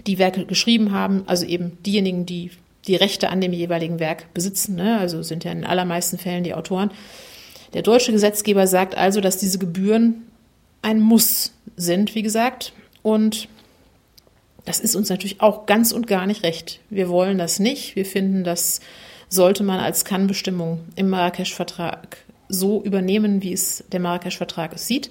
die 0.05 0.19
Werke 0.19 0.47
geschrieben 0.47 0.93
haben, 0.93 1.23
also 1.27 1.47
eben 1.47 1.79
diejenigen, 1.85 2.27
die 2.27 2.51
die 2.87 2.97
Rechte 2.97 3.29
an 3.29 3.41
dem 3.41 3.53
jeweiligen 3.53 4.01
Werk 4.01 4.33
besitzen. 4.35 4.75
Ne? 4.75 4.99
Also 4.99 5.23
sind 5.23 5.45
ja 5.45 5.53
in 5.53 5.65
allermeisten 5.65 6.19
Fällen 6.19 6.43
die 6.43 6.55
Autoren. 6.55 6.91
Der 7.73 7.83
deutsche 7.83 8.13
Gesetzgeber 8.13 8.67
sagt 8.67 8.97
also, 8.97 9.21
dass 9.21 9.39
diese 9.39 9.59
Gebühren 9.59 10.27
ein 10.83 11.01
Muss 11.01 11.53
sind, 11.77 12.15
wie 12.15 12.23
gesagt. 12.23 12.73
Und 13.03 13.49
das 14.65 14.81
ist 14.81 14.97
uns 14.97 15.09
natürlich 15.09 15.41
auch 15.41 15.67
ganz 15.67 15.93
und 15.93 16.07
gar 16.07 16.27
nicht 16.27 16.43
recht. 16.43 16.81
Wir 16.91 17.09
wollen 17.09 17.39
das 17.39 17.59
nicht. 17.59 17.97
Wir 17.97 18.05
finden, 18.05 18.45
das 18.45 18.81
sollte 19.29 19.63
man 19.63 19.79
als 19.79 20.05
Kannbestimmung 20.05 20.81
im 20.97 21.09
Marrakesch-Vertrag 21.09 22.19
so 22.49 22.83
übernehmen, 22.83 23.43
wie 23.43 23.53
es 23.53 23.85
der 23.93 24.01
Marrakesch-Vertrag 24.01 24.75
es 24.75 24.87
sieht. 24.87 25.11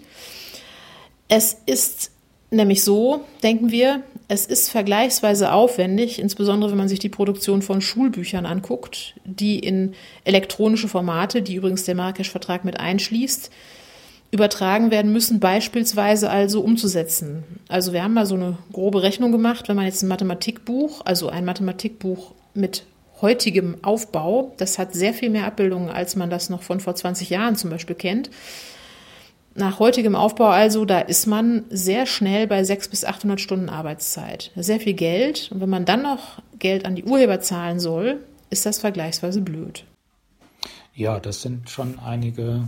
Es 1.29 1.57
ist 1.65 2.11
nämlich 2.51 2.83
so, 2.83 3.23
denken 3.43 3.71
wir, 3.71 4.03
es 4.29 4.45
ist 4.45 4.69
vergleichsweise 4.69 5.51
aufwendig, 5.51 6.19
insbesondere 6.19 6.69
wenn 6.69 6.77
man 6.77 6.88
sich 6.88 7.00
die 7.00 7.09
Produktion 7.09 7.63
von 7.63 7.81
Schulbüchern 7.81 8.45
anguckt, 8.45 9.15
die 9.25 9.57
in 9.57 9.95
elektronische 10.24 10.88
Formate, 10.88 11.41
die 11.41 11.55
übrigens 11.55 11.83
der 11.83 11.95
Marrakesch-Vertrag 11.95 12.63
mit 12.63 12.79
einschließt, 12.79 13.50
übertragen 14.29 14.91
werden 14.91 15.12
müssen, 15.12 15.39
beispielsweise 15.39 16.29
also 16.29 16.62
umzusetzen. 16.62 17.43
Also 17.67 17.91
wir 17.91 18.03
haben 18.03 18.13
mal 18.13 18.27
so 18.27 18.36
eine 18.36 18.59
grobe 18.71 19.01
Rechnung 19.01 19.31
gemacht, 19.31 19.67
wenn 19.67 19.75
man 19.75 19.86
jetzt 19.86 20.03
ein 20.03 20.07
Mathematikbuch, 20.07 21.01
also 21.05 21.29
ein 21.29 21.43
Mathematikbuch 21.43 22.33
mit 22.53 22.83
heutigem 23.24 23.77
Aufbau, 23.81 24.53
das 24.57 24.77
hat 24.77 24.93
sehr 24.93 25.15
viel 25.15 25.31
mehr 25.31 25.45
Abbildungen, 25.45 25.89
als 25.89 26.15
man 26.15 26.29
das 26.29 26.51
noch 26.51 26.62
von 26.62 26.79
vor 26.79 26.93
20 26.93 27.31
Jahren 27.31 27.55
zum 27.55 27.71
Beispiel 27.71 27.95
kennt. 27.95 28.29
Nach 29.55 29.79
heutigem 29.79 30.15
Aufbau 30.15 30.49
also, 30.49 30.85
da 30.85 30.99
ist 30.99 31.25
man 31.25 31.65
sehr 31.69 32.05
schnell 32.05 32.47
bei 32.47 32.63
600 32.63 32.91
bis 32.91 33.05
800 33.05 33.41
Stunden 33.41 33.69
Arbeitszeit. 33.69 34.51
Sehr 34.55 34.79
viel 34.79 34.93
Geld. 34.93 35.49
Und 35.51 35.59
wenn 35.59 35.69
man 35.69 35.85
dann 35.85 36.03
noch 36.03 36.41
Geld 36.59 36.85
an 36.85 36.95
die 36.95 37.03
Urheber 37.03 37.39
zahlen 37.39 37.79
soll, 37.79 38.19
ist 38.49 38.65
das 38.65 38.79
vergleichsweise 38.79 39.41
blöd. 39.41 39.85
Ja, 40.93 41.19
das 41.19 41.41
sind 41.41 41.69
schon 41.69 41.99
einige 41.99 42.67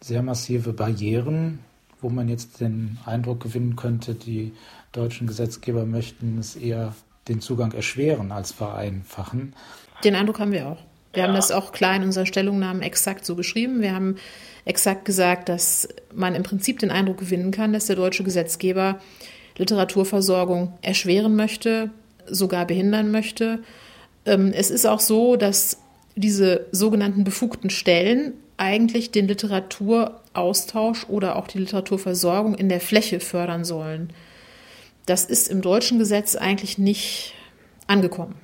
sehr 0.00 0.22
massive 0.22 0.72
Barrieren, 0.72 1.60
wo 2.00 2.08
man 2.08 2.28
jetzt 2.28 2.60
den 2.60 2.98
Eindruck 3.04 3.40
gewinnen 3.42 3.76
könnte, 3.76 4.14
die 4.14 4.52
deutschen 4.92 5.26
Gesetzgeber 5.26 5.84
möchten 5.84 6.38
es 6.38 6.56
eher 6.56 6.94
den 7.28 7.40
Zugang 7.40 7.72
erschweren 7.72 8.32
als 8.32 8.52
vereinfachen. 8.52 9.54
Den 10.04 10.14
Eindruck 10.14 10.38
haben 10.38 10.52
wir 10.52 10.68
auch. 10.68 10.78
Wir 11.16 11.22
ja. 11.22 11.28
haben 11.28 11.34
das 11.34 11.50
auch 11.50 11.72
klar 11.72 11.96
in 11.96 12.02
unseren 12.02 12.26
Stellungnahmen 12.26 12.82
exakt 12.82 13.24
so 13.24 13.34
geschrieben. 13.34 13.80
Wir 13.80 13.94
haben 13.94 14.16
exakt 14.66 15.06
gesagt, 15.06 15.48
dass 15.48 15.88
man 16.14 16.34
im 16.34 16.42
Prinzip 16.42 16.78
den 16.78 16.90
Eindruck 16.90 17.18
gewinnen 17.18 17.52
kann, 17.52 17.72
dass 17.72 17.86
der 17.86 17.96
deutsche 17.96 18.22
Gesetzgeber 18.22 19.00
Literaturversorgung 19.56 20.74
erschweren 20.82 21.34
möchte, 21.34 21.90
sogar 22.26 22.66
behindern 22.66 23.10
möchte. 23.10 23.60
Ähm, 24.26 24.52
es 24.54 24.70
ist 24.70 24.86
auch 24.86 25.00
so, 25.00 25.36
dass 25.36 25.78
diese 26.16 26.66
sogenannten 26.72 27.24
befugten 27.24 27.70
Stellen 27.70 28.34
eigentlich 28.58 29.10
den 29.10 29.28
Literaturaustausch 29.28 31.06
oder 31.08 31.36
auch 31.36 31.46
die 31.46 31.58
Literaturversorgung 31.58 32.54
in 32.54 32.68
der 32.68 32.80
Fläche 32.80 33.20
fördern 33.20 33.64
sollen. 33.64 34.12
Das 35.06 35.24
ist 35.24 35.48
im 35.48 35.62
deutschen 35.62 35.98
Gesetz 35.98 36.36
eigentlich 36.36 36.76
nicht 36.76 37.32
angekommen. 37.86 38.34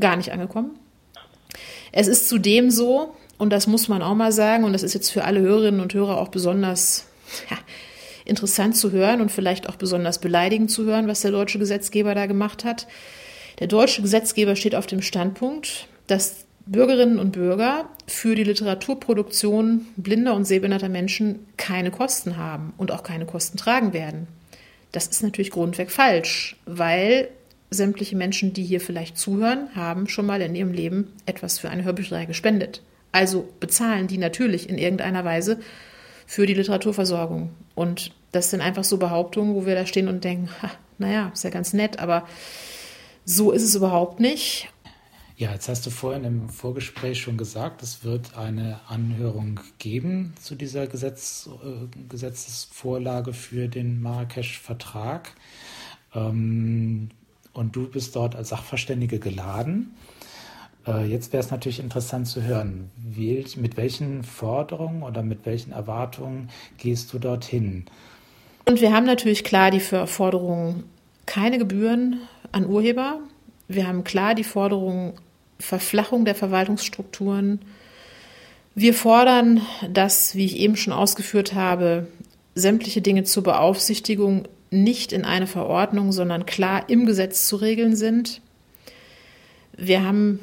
Gar 0.00 0.16
nicht 0.16 0.32
angekommen. 0.32 0.78
Es 1.92 2.08
ist 2.08 2.28
zudem 2.28 2.70
so, 2.70 3.14
und 3.38 3.50
das 3.50 3.66
muss 3.66 3.88
man 3.88 4.02
auch 4.02 4.14
mal 4.14 4.32
sagen, 4.32 4.64
und 4.64 4.72
das 4.72 4.82
ist 4.82 4.94
jetzt 4.94 5.10
für 5.10 5.24
alle 5.24 5.40
Hörerinnen 5.40 5.80
und 5.80 5.94
Hörer 5.94 6.18
auch 6.18 6.28
besonders 6.28 7.06
ja, 7.50 7.58
interessant 8.24 8.76
zu 8.76 8.90
hören 8.92 9.20
und 9.20 9.30
vielleicht 9.30 9.68
auch 9.68 9.76
besonders 9.76 10.18
beleidigend 10.18 10.70
zu 10.70 10.84
hören, 10.84 11.08
was 11.08 11.20
der 11.20 11.30
deutsche 11.30 11.58
Gesetzgeber 11.58 12.14
da 12.14 12.26
gemacht 12.26 12.64
hat. 12.64 12.86
Der 13.58 13.66
deutsche 13.66 14.02
Gesetzgeber 14.02 14.56
steht 14.56 14.74
auf 14.74 14.86
dem 14.86 15.02
Standpunkt, 15.02 15.86
dass 16.06 16.46
Bürgerinnen 16.66 17.18
und 17.18 17.32
Bürger 17.32 17.88
für 18.06 18.34
die 18.34 18.44
Literaturproduktion 18.44 19.86
blinder 19.96 20.34
und 20.34 20.44
sehbehinderter 20.44 20.88
Menschen 20.88 21.46
keine 21.56 21.90
Kosten 21.90 22.36
haben 22.36 22.72
und 22.76 22.92
auch 22.92 23.02
keine 23.02 23.26
Kosten 23.26 23.58
tragen 23.58 23.92
werden. 23.92 24.28
Das 24.92 25.06
ist 25.06 25.22
natürlich 25.22 25.50
grundweg 25.50 25.90
falsch, 25.90 26.56
weil 26.66 27.28
sämtliche 27.72 28.16
Menschen, 28.16 28.52
die 28.52 28.64
hier 28.64 28.80
vielleicht 28.80 29.18
zuhören, 29.18 29.68
haben 29.74 30.08
schon 30.08 30.26
mal 30.26 30.40
in 30.40 30.54
ihrem 30.54 30.72
Leben 30.72 31.12
etwas 31.26 31.58
für 31.58 31.70
eine 31.70 31.84
Hörbücherei 31.84 32.26
gespendet. 32.26 32.82
Also 33.12 33.48
bezahlen 33.60 34.06
die 34.06 34.18
natürlich 34.18 34.68
in 34.68 34.78
irgendeiner 34.78 35.24
Weise 35.24 35.58
für 36.26 36.46
die 36.46 36.54
Literaturversorgung. 36.54 37.50
Und 37.74 38.12
das 38.32 38.50
sind 38.50 38.60
einfach 38.60 38.84
so 38.84 38.96
Behauptungen, 38.96 39.54
wo 39.54 39.66
wir 39.66 39.74
da 39.74 39.86
stehen 39.86 40.08
und 40.08 40.24
denken, 40.24 40.48
ha, 40.62 40.70
naja, 40.98 41.30
ist 41.32 41.44
ja 41.44 41.50
ganz 41.50 41.72
nett, 41.72 41.98
aber 41.98 42.26
so 43.24 43.52
ist 43.52 43.62
es 43.62 43.74
überhaupt 43.74 44.20
nicht. 44.20 44.68
Ja, 45.36 45.52
jetzt 45.52 45.68
hast 45.68 45.84
du 45.86 45.90
vorhin 45.90 46.24
im 46.24 46.48
Vorgespräch 46.48 47.20
schon 47.20 47.36
gesagt, 47.36 47.82
es 47.82 48.04
wird 48.04 48.36
eine 48.36 48.80
Anhörung 48.88 49.60
geben 49.78 50.34
zu 50.40 50.54
dieser 50.54 50.86
Gesetz, 50.86 51.48
äh, 51.64 51.88
Gesetzesvorlage 52.08 53.32
für 53.32 53.68
den 53.68 54.00
Marrakesch-Vertrag. 54.02 55.32
Ähm, 56.14 57.10
und 57.52 57.76
du 57.76 57.88
bist 57.88 58.16
dort 58.16 58.34
als 58.34 58.50
Sachverständige 58.50 59.18
geladen. 59.18 59.94
Äh, 60.86 61.06
jetzt 61.06 61.32
wäre 61.32 61.42
es 61.42 61.50
natürlich 61.50 61.80
interessant 61.80 62.26
zu 62.26 62.42
hören, 62.42 62.90
mit 63.56 63.76
welchen 63.76 64.22
Forderungen 64.22 65.02
oder 65.02 65.22
mit 65.22 65.46
welchen 65.46 65.72
Erwartungen 65.72 66.48
gehst 66.78 67.12
du 67.12 67.18
dorthin? 67.18 67.86
Und 68.64 68.80
wir 68.80 68.92
haben 68.92 69.06
natürlich 69.06 69.44
klar 69.44 69.70
die 69.70 69.80
Forderung, 69.80 70.84
keine 71.26 71.58
Gebühren 71.58 72.20
an 72.52 72.66
Urheber. 72.66 73.20
Wir 73.68 73.86
haben 73.86 74.04
klar 74.04 74.34
die 74.34 74.44
Forderung 74.44 75.14
Verflachung 75.58 76.24
der 76.24 76.34
Verwaltungsstrukturen. 76.34 77.60
Wir 78.74 78.94
fordern, 78.94 79.60
dass, 79.88 80.34
wie 80.34 80.44
ich 80.44 80.56
eben 80.56 80.76
schon 80.76 80.92
ausgeführt 80.92 81.54
habe, 81.54 82.08
sämtliche 82.54 83.00
Dinge 83.00 83.24
zur 83.24 83.42
Beaufsichtigung 83.44 84.48
nicht 84.72 85.12
in 85.12 85.24
eine 85.24 85.46
Verordnung, 85.46 86.12
sondern 86.12 86.46
klar 86.46 86.88
im 86.88 87.06
Gesetz 87.06 87.46
zu 87.46 87.56
regeln 87.56 87.94
sind. 87.94 88.40
Wir 89.76 90.04
haben 90.04 90.40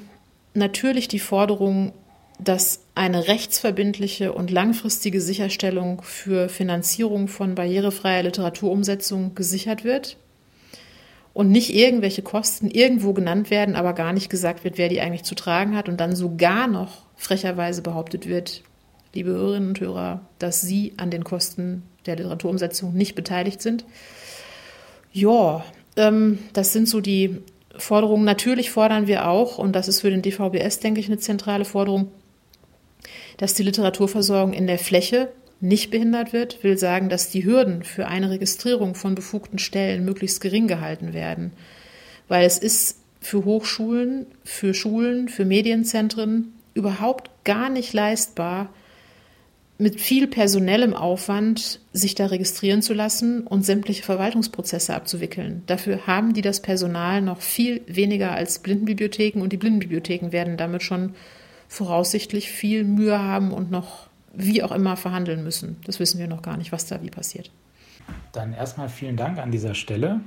natürlich 0.53 1.07
die 1.07 1.19
Forderung, 1.19 1.93
dass 2.39 2.81
eine 2.95 3.27
rechtsverbindliche 3.27 4.31
und 4.31 4.49
langfristige 4.49 5.19
Sicherstellung 5.19 6.01
für 6.03 6.47
Finanzierung 6.47 7.27
von 7.27 7.55
barrierefreier 7.55 8.23
Literaturumsetzung 8.23 9.35
gesichert 9.35 9.83
wird 9.83 10.17
und 11.33 11.51
nicht 11.51 11.73
irgendwelche 11.73 12.21
Kosten 12.21 12.69
irgendwo 12.69 13.13
genannt 13.13 13.49
werden, 13.49 13.75
aber 13.75 13.93
gar 13.93 14.13
nicht 14.13 14.29
gesagt 14.29 14.63
wird, 14.63 14.77
wer 14.77 14.89
die 14.89 15.01
eigentlich 15.01 15.23
zu 15.23 15.35
tragen 15.35 15.75
hat 15.75 15.89
und 15.89 15.99
dann 15.99 16.15
sogar 16.15 16.67
noch 16.67 17.05
frecherweise 17.15 17.81
behauptet 17.81 18.27
wird, 18.27 18.63
liebe 19.13 19.31
Hörerinnen 19.31 19.69
und 19.69 19.79
Hörer, 19.79 20.21
dass 20.39 20.61
sie 20.61 20.93
an 20.97 21.11
den 21.11 21.23
Kosten 21.23 21.83
der 22.05 22.15
Literaturumsetzung 22.15 22.93
nicht 22.93 23.15
beteiligt 23.15 23.61
sind. 23.61 23.85
Ja, 25.11 25.63
ähm, 25.95 26.39
das 26.53 26.73
sind 26.73 26.87
so 26.87 27.01
die 27.01 27.41
Forderungen. 27.77 28.25
Natürlich 28.25 28.71
fordern 28.71 29.07
wir 29.07 29.27
auch, 29.27 29.57
und 29.57 29.75
das 29.75 29.87
ist 29.87 30.01
für 30.01 30.09
den 30.09 30.21
DVBS, 30.21 30.79
denke 30.79 30.99
ich, 30.99 31.07
eine 31.07 31.17
zentrale 31.17 31.65
Forderung, 31.65 32.11
dass 33.37 33.53
die 33.53 33.63
Literaturversorgung 33.63 34.53
in 34.53 34.67
der 34.67 34.79
Fläche 34.79 35.31
nicht 35.61 35.91
behindert 35.91 36.31
wird, 36.33 36.63
will 36.63 36.77
sagen, 36.77 37.09
dass 37.09 37.29
die 37.29 37.45
Hürden 37.45 37.83
für 37.83 38.07
eine 38.07 38.29
Registrierung 38.29 38.95
von 38.95 39.15
befugten 39.15 39.59
Stellen 39.59 40.05
möglichst 40.05 40.41
gering 40.41 40.67
gehalten 40.67 41.13
werden. 41.13 41.51
Weil 42.27 42.45
es 42.45 42.57
ist 42.57 42.99
für 43.19 43.43
Hochschulen, 43.43 44.27
für 44.43 44.73
Schulen, 44.73 45.27
für 45.27 45.45
Medienzentren 45.45 46.53
überhaupt 46.73 47.29
gar 47.43 47.69
nicht 47.69 47.93
leistbar, 47.93 48.69
mit 49.79 50.01
viel 50.01 50.27
personellem 50.27 50.93
Aufwand 50.93 51.79
sich 51.93 52.13
da 52.13 52.25
registrieren 52.25 52.81
zu 52.81 52.93
lassen 52.93 53.47
und 53.47 53.65
sämtliche 53.65 54.03
Verwaltungsprozesse 54.03 54.93
abzuwickeln. 54.93 55.63
Dafür 55.67 56.05
haben 56.05 56.33
die 56.33 56.41
das 56.41 56.61
Personal 56.61 57.21
noch 57.21 57.39
viel 57.39 57.81
weniger 57.87 58.33
als 58.33 58.59
Blindenbibliotheken 58.59 59.41
und 59.41 59.53
die 59.53 59.57
Blindenbibliotheken 59.57 60.33
werden 60.33 60.57
damit 60.57 60.83
schon 60.83 61.15
voraussichtlich 61.69 62.51
viel 62.51 62.83
Mühe 62.83 63.19
haben 63.19 63.51
und 63.51 63.71
noch 63.71 64.07
wie 64.33 64.63
auch 64.63 64.73
immer 64.73 64.97
verhandeln 64.97 65.45
müssen. 65.45 65.77
Das 65.85 65.99
wissen 66.01 66.19
wir 66.19 66.27
noch 66.27 66.41
gar 66.41 66.57
nicht, 66.57 66.73
was 66.73 66.85
da 66.85 67.01
wie 67.01 67.09
passiert. 67.09 67.49
Dann 68.33 68.53
erstmal 68.53 68.89
vielen 68.89 69.15
Dank 69.15 69.39
an 69.39 69.49
dieser 69.49 69.75
Stelle. 69.75 70.19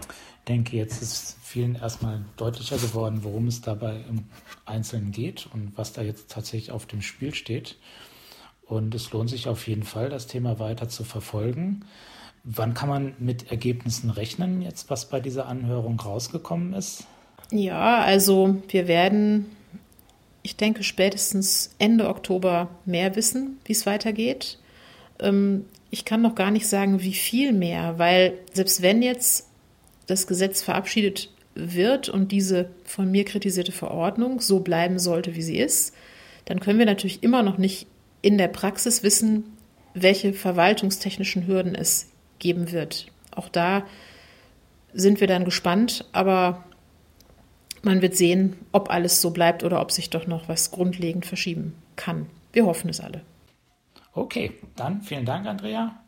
Ich 0.00 0.44
denke, 0.48 0.76
jetzt 0.76 1.00
ist 1.00 1.36
vielen 1.44 1.76
erstmal 1.76 2.24
deutlicher 2.36 2.78
geworden, 2.78 3.20
worum 3.22 3.46
es 3.46 3.60
dabei 3.60 4.00
im 4.08 4.24
Einzelnen 4.64 5.12
geht 5.12 5.48
und 5.52 5.72
was 5.76 5.92
da 5.92 6.02
jetzt 6.02 6.30
tatsächlich 6.30 6.72
auf 6.72 6.86
dem 6.86 7.02
Spiel 7.02 7.34
steht. 7.34 7.76
Und 8.68 8.94
es 8.94 9.10
lohnt 9.12 9.30
sich 9.30 9.48
auf 9.48 9.66
jeden 9.66 9.82
Fall, 9.82 10.10
das 10.10 10.26
Thema 10.26 10.58
weiter 10.58 10.88
zu 10.88 11.04
verfolgen. 11.04 11.84
Wann 12.44 12.74
kann 12.74 12.88
man 12.88 13.14
mit 13.18 13.50
Ergebnissen 13.50 14.10
rechnen, 14.10 14.62
jetzt 14.62 14.90
was 14.90 15.08
bei 15.08 15.20
dieser 15.20 15.46
Anhörung 15.46 15.98
rausgekommen 15.98 16.74
ist? 16.74 17.06
Ja, 17.50 18.00
also 18.00 18.56
wir 18.68 18.86
werden 18.88 19.46
ich 20.48 20.56
denke, 20.56 20.82
spätestens 20.82 21.74
Ende 21.78 22.08
Oktober 22.08 22.70
mehr 22.86 23.16
wissen, 23.16 23.58
wie 23.66 23.72
es 23.72 23.84
weitergeht. 23.84 24.58
Ähm, 25.20 25.66
ich 25.90 26.06
kann 26.06 26.22
noch 26.22 26.34
gar 26.34 26.50
nicht 26.50 26.66
sagen, 26.66 27.02
wie 27.02 27.12
viel 27.12 27.52
mehr, 27.52 27.98
weil 27.98 28.38
selbst 28.54 28.80
wenn 28.80 29.02
jetzt 29.02 29.48
das 30.06 30.26
Gesetz 30.26 30.62
verabschiedet 30.62 31.30
wird 31.54 32.08
und 32.08 32.32
diese 32.32 32.70
von 32.84 33.10
mir 33.10 33.24
kritisierte 33.24 33.72
Verordnung 33.72 34.40
so 34.40 34.60
bleiben 34.60 34.98
sollte, 34.98 35.34
wie 35.34 35.42
sie 35.42 35.58
ist, 35.58 35.94
dann 36.46 36.60
können 36.60 36.78
wir 36.78 36.86
natürlich 36.86 37.22
immer 37.22 37.42
noch 37.42 37.58
nicht 37.58 37.86
in 38.22 38.38
der 38.38 38.48
Praxis 38.48 39.02
wissen, 39.02 39.44
welche 39.94 40.32
verwaltungstechnischen 40.32 41.46
Hürden 41.46 41.74
es 41.74 42.10
geben 42.38 42.72
wird. 42.72 43.06
Auch 43.34 43.48
da 43.48 43.84
sind 44.92 45.20
wir 45.20 45.26
dann 45.26 45.44
gespannt, 45.44 46.04
aber 46.12 46.64
man 47.82 48.02
wird 48.02 48.16
sehen, 48.16 48.56
ob 48.72 48.90
alles 48.90 49.20
so 49.20 49.30
bleibt 49.30 49.62
oder 49.62 49.80
ob 49.80 49.92
sich 49.92 50.10
doch 50.10 50.26
noch 50.26 50.48
was 50.48 50.70
grundlegend 50.70 51.26
verschieben 51.26 51.74
kann. 51.96 52.26
Wir 52.52 52.66
hoffen 52.66 52.90
es 52.90 53.00
alle. 53.00 53.22
Okay, 54.12 54.52
dann 54.74 55.02
vielen 55.02 55.24
Dank, 55.24 55.46
Andrea. 55.46 56.00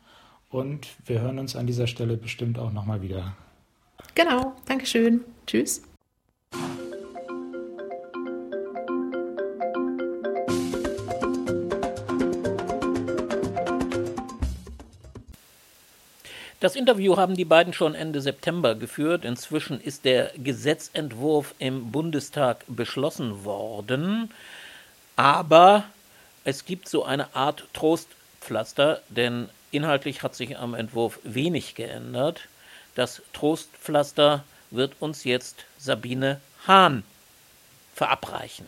Und 0.49 0.87
wir 1.05 1.21
hören 1.21 1.39
uns 1.39 1.55
an 1.55 1.65
dieser 1.65 1.87
Stelle 1.87 2.17
bestimmt 2.17 2.59
auch 2.59 2.73
nochmal 2.73 3.01
wieder. 3.01 3.37
Genau, 4.15 4.53
Dankeschön. 4.65 5.21
Tschüss. 5.47 5.83
Das 16.61 16.75
Interview 16.75 17.17
haben 17.17 17.35
die 17.35 17.43
beiden 17.43 17.73
schon 17.73 17.93
Ende 17.95 18.21
September 18.21 18.75
geführt. 18.75 19.25
Inzwischen 19.25 19.81
ist 19.81 20.05
der 20.05 20.31
Gesetzentwurf 20.37 21.53
im 21.57 21.91
Bundestag 21.91 22.63
beschlossen 22.67 23.43
worden. 23.43 24.31
Aber 25.15 25.85
es 26.43 26.65
gibt 26.65 26.87
so 26.87 27.03
eine 27.03 27.35
Art 27.35 27.65
Trostpflaster, 27.73 29.01
denn 29.09 29.49
inhaltlich 29.71 30.21
hat 30.21 30.35
sich 30.35 30.59
am 30.59 30.75
Entwurf 30.75 31.17
wenig 31.23 31.73
geändert. 31.73 32.41
Das 32.93 33.23
Trostpflaster 33.33 34.43
wird 34.69 34.93
uns 34.99 35.23
jetzt 35.23 35.65
Sabine 35.79 36.39
Hahn 36.67 37.01
verabreichen. 37.95 38.67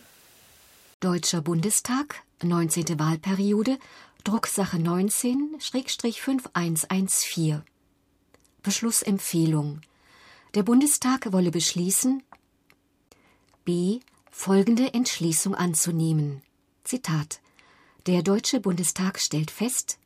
Deutscher 0.98 1.42
Bundestag, 1.42 2.22
19. 2.42 2.98
Wahlperiode, 2.98 3.78
Drucksache 4.24 4.78
19-5114. 4.78 7.60
Beschlussempfehlung. 8.64 9.82
Der 10.54 10.62
Bundestag 10.62 11.32
wolle 11.32 11.50
beschließen, 11.50 12.22
b. 13.66 14.00
folgende 14.30 14.94
Entschließung 14.94 15.54
anzunehmen. 15.54 16.40
Zitat. 16.82 17.40
Der 18.06 18.22
Deutsche 18.22 18.60
Bundestag 18.60 19.20
stellt 19.20 19.50
fest, 19.50 19.98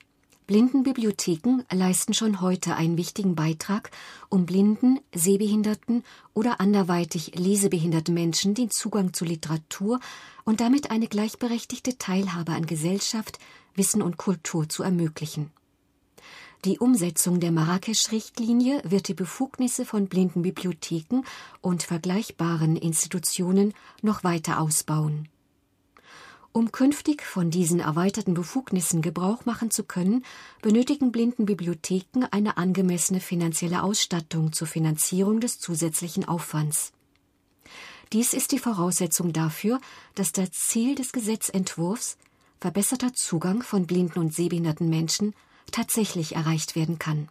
Blindenbibliotheken 0.49 1.63
leisten 1.71 2.15
schon 2.15 2.41
heute 2.41 2.75
einen 2.75 2.97
wichtigen 2.97 3.37
Beitrag, 3.37 3.93
um 4.29 4.45
blinden, 4.45 4.99
sehbehinderten 5.15 6.03
oder 6.35 6.61
anderweitig 6.61 7.37
lesebehinderten 7.37 8.13
Menschen 8.13 8.55
den 8.55 8.71
Zugang 8.71 9.13
zu 9.13 9.25
Literatur 9.25 10.01
und 10.45 10.61
damit 10.61 10.91
eine 10.91 11.07
gleichberechtigte 11.07 11.97
Teilhabe 11.97 12.53
an 12.53 12.67
Gesellschaft, 12.67 13.39
Wissen 13.77 14.03
und 14.03 14.17
Kultur 14.17 14.69
zu 14.69 14.83
ermöglichen. 14.83 15.53
Die 16.65 16.81
Umsetzung 16.81 17.39
der 17.39 17.53
Marrakesch-Richtlinie 17.53 18.83
wird 18.85 19.07
die 19.07 19.15
Befugnisse 19.15 19.85
von 19.85 20.09
Blindenbibliotheken 20.09 21.23
und 21.61 21.85
vergleichbaren 21.85 22.75
Institutionen 22.75 23.75
noch 24.03 24.25
weiter 24.25 24.61
ausbauen. 24.61 25.29
Um 26.51 26.73
künftig 26.73 27.23
von 27.23 27.53
diesen 27.53 27.79
erweiterten 27.79 28.35
Befugnissen 28.35 29.03
Gebrauch 29.03 29.45
machen 29.45 29.71
zu 29.71 29.85
können, 29.85 30.25
benötigen 30.61 31.13
Blindenbibliotheken 31.13 32.25
eine 32.33 32.57
angemessene 32.57 33.21
finanzielle 33.21 33.85
Ausstattung 33.85 34.53
zur 34.53 34.67
Finanzierung 34.67 35.39
des 35.39 35.61
zusätzlichen 35.61 36.27
Aufwands. 36.27 36.93
Dies 38.13 38.33
ist 38.33 38.51
die 38.51 38.59
Voraussetzung 38.59 39.33
dafür, 39.33 39.81
dass 40.17 40.33
das 40.33 40.51
Ziel 40.51 40.97
des 40.97 41.13
Gesetzentwurfs 41.13 42.17
verbesserter 42.59 43.13
Zugang 43.13 43.63
von 43.63 43.87
blinden 43.87 44.19
und 44.19 44.35
sehbehinderten 44.35 44.89
Menschen 44.89 45.35
tatsächlich 45.71 46.35
erreicht 46.35 46.77
werden 46.77 46.99
kann. 46.99 47.29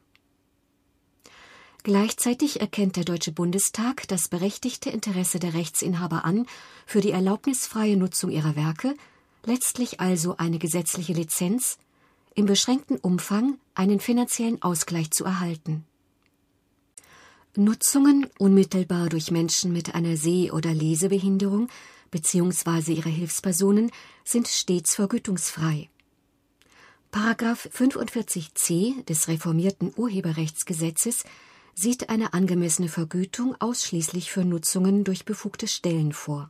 Gleichzeitig 1.83 2.59
erkennt 2.59 2.97
der 2.97 3.05
Deutsche 3.05 3.31
Bundestag 3.31 4.07
das 4.09 4.27
berechtigte 4.27 4.89
Interesse 4.89 5.39
der 5.39 5.53
Rechtsinhaber 5.53 6.25
an, 6.25 6.45
für 6.85 6.99
die 6.99 7.11
erlaubnisfreie 7.11 7.95
Nutzung 7.95 8.29
ihrer 8.29 8.55
Werke, 8.57 8.93
letztlich 9.45 10.01
also 10.01 10.35
eine 10.37 10.59
gesetzliche 10.59 11.13
Lizenz, 11.13 11.77
im 12.35 12.45
beschränkten 12.45 12.97
Umfang 12.97 13.57
einen 13.73 13.99
finanziellen 13.99 14.61
Ausgleich 14.61 15.11
zu 15.11 15.23
erhalten. 15.23 15.85
Nutzungen 17.55 18.27
unmittelbar 18.37 19.09
durch 19.09 19.31
Menschen 19.31 19.71
mit 19.73 19.95
einer 19.95 20.17
Seh- 20.17 20.51
oder 20.51 20.73
Lesebehinderung 20.73 21.69
bzw. 22.11 22.93
ihre 22.93 23.09
Hilfspersonen 23.09 23.91
sind 24.23 24.47
stets 24.47 24.93
vergütungsfrei. 24.93 25.89
Paragraph 27.11 27.69
45c 27.73 29.05
des 29.05 29.27
reformierten 29.27 29.93
Urheberrechtsgesetzes 29.95 31.23
sieht 31.73 32.09
eine 32.09 32.33
angemessene 32.33 32.89
Vergütung 32.89 33.55
ausschließlich 33.59 34.31
für 34.31 34.43
Nutzungen 34.43 35.03
durch 35.03 35.25
befugte 35.25 35.67
Stellen 35.67 36.11
vor. 36.11 36.47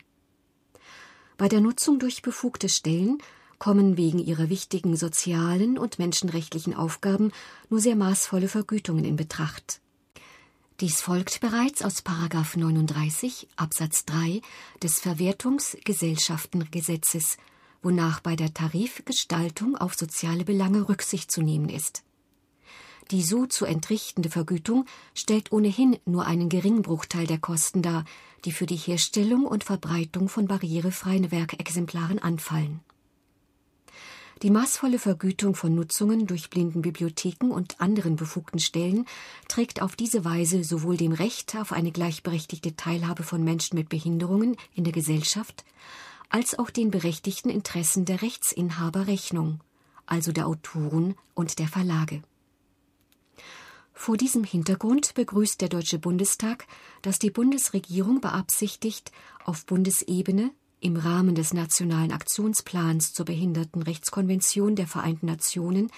Bei 1.38 1.48
der 1.48 1.62
Nutzung 1.62 2.00
durch 2.00 2.22
befugte 2.22 2.70
Stellen 2.70 3.20
kommen 3.60 3.98
wegen 3.98 4.20
ihrer 4.20 4.50
wichtigen 4.50 4.96
sozialen 4.96 5.78
und 5.78 6.00
menschenrechtlichen 6.00 6.74
Aufgaben 6.74 7.32
nur 7.70 7.80
sehr 7.80 7.96
maßvolle 7.96 8.48
Vergütungen 8.48 9.06
in 9.06 9.16
Betracht. 9.16 9.82
Dies 10.80 11.02
folgt 11.02 11.42
bereits 11.42 11.84
aus 11.84 12.04
39 12.06 13.48
Absatz 13.56 14.06
3 14.06 14.42
des 14.82 15.00
Verwertungsgesellschaftengesetzes, 15.00 17.38
wonach 17.82 18.20
bei 18.20 18.36
der 18.36 18.54
Tarifgestaltung 18.54 19.76
auf 19.78 19.96
soziale 19.96 20.44
Belange 20.46 20.90
Rücksicht 20.90 21.32
zu 21.32 21.42
nehmen 21.42 21.70
ist. 21.70 22.04
Die 23.12 23.24
so 23.24 23.46
zu 23.46 23.66
entrichtende 23.66 24.30
Vergütung 24.30 24.86
stellt 25.14 25.52
ohnehin 25.52 25.98
nur 26.06 26.26
einen 26.26 26.50
geringen 26.50 26.82
Bruchteil 26.82 27.26
der 27.26 27.40
Kosten 27.40 27.82
dar, 27.82 28.04
die 28.44 28.52
für 28.52 28.66
die 28.66 28.76
Herstellung 28.76 29.46
und 29.46 29.64
Verbreitung 29.64 30.28
von 30.28 30.48
barrierefreien 30.48 31.32
Werkexemplaren 31.32 32.20
anfallen. 32.20 32.82
Die 34.44 34.52
maßvolle 34.52 35.00
Vergütung 35.00 35.56
von 35.56 35.74
Nutzungen 35.74 36.28
durch 36.28 36.52
Blindenbibliotheken 36.52 37.50
und 37.50 37.82
anderen 37.82 38.18
befugten 38.18 38.60
Stellen 38.60 39.06
trägt 39.48 39.82
auf 39.82 39.96
diese 39.96 40.26
Weise 40.26 40.64
sowohl 40.64 40.96
dem 40.96 41.12
Recht 41.12 41.56
auf 41.56 41.72
eine 41.72 41.92
gleichberechtigte 41.92 42.76
Teilhabe 42.76 43.24
von 43.24 43.44
Menschen 43.44 43.80
mit 43.80 43.90
Behinderungen 43.90 44.56
in 44.76 44.84
der 44.84 44.94
Gesellschaft 44.94 45.66
als 46.30 46.58
auch 46.58 46.70
den 46.70 46.92
berechtigten 46.92 47.50
Interessen 47.50 48.06
der 48.06 48.22
Rechtsinhaber 48.22 49.08
Rechnung, 49.08 49.62
also 50.06 50.32
der 50.32 50.48
Autoren 50.48 51.16
und 51.34 51.60
der 51.60 51.68
Verlage. 51.68 52.22
Vor 53.94 54.16
diesem 54.16 54.44
Hintergrund 54.44 55.16
begrüßt 55.16 55.60
der 55.60 55.70
Deutsche 55.70 55.98
Bundestag, 55.98 56.68
dass 57.02 57.18
die 57.18 57.32
Bundesregierung 57.32 58.22
beabsichtigt, 58.22 59.12
auf 59.44 59.66
Bundesebene 59.66 60.52
im 60.80 60.98
Rahmen 60.98 61.34
des 61.34 61.54
Nationalen 61.54 62.12
Aktionsplans 62.12 63.14
zur 63.14 63.26
Behindertenrechtskonvention 63.26 64.76
der 64.76 64.86
Vereinten 64.86 65.26
Nationen 65.26 65.90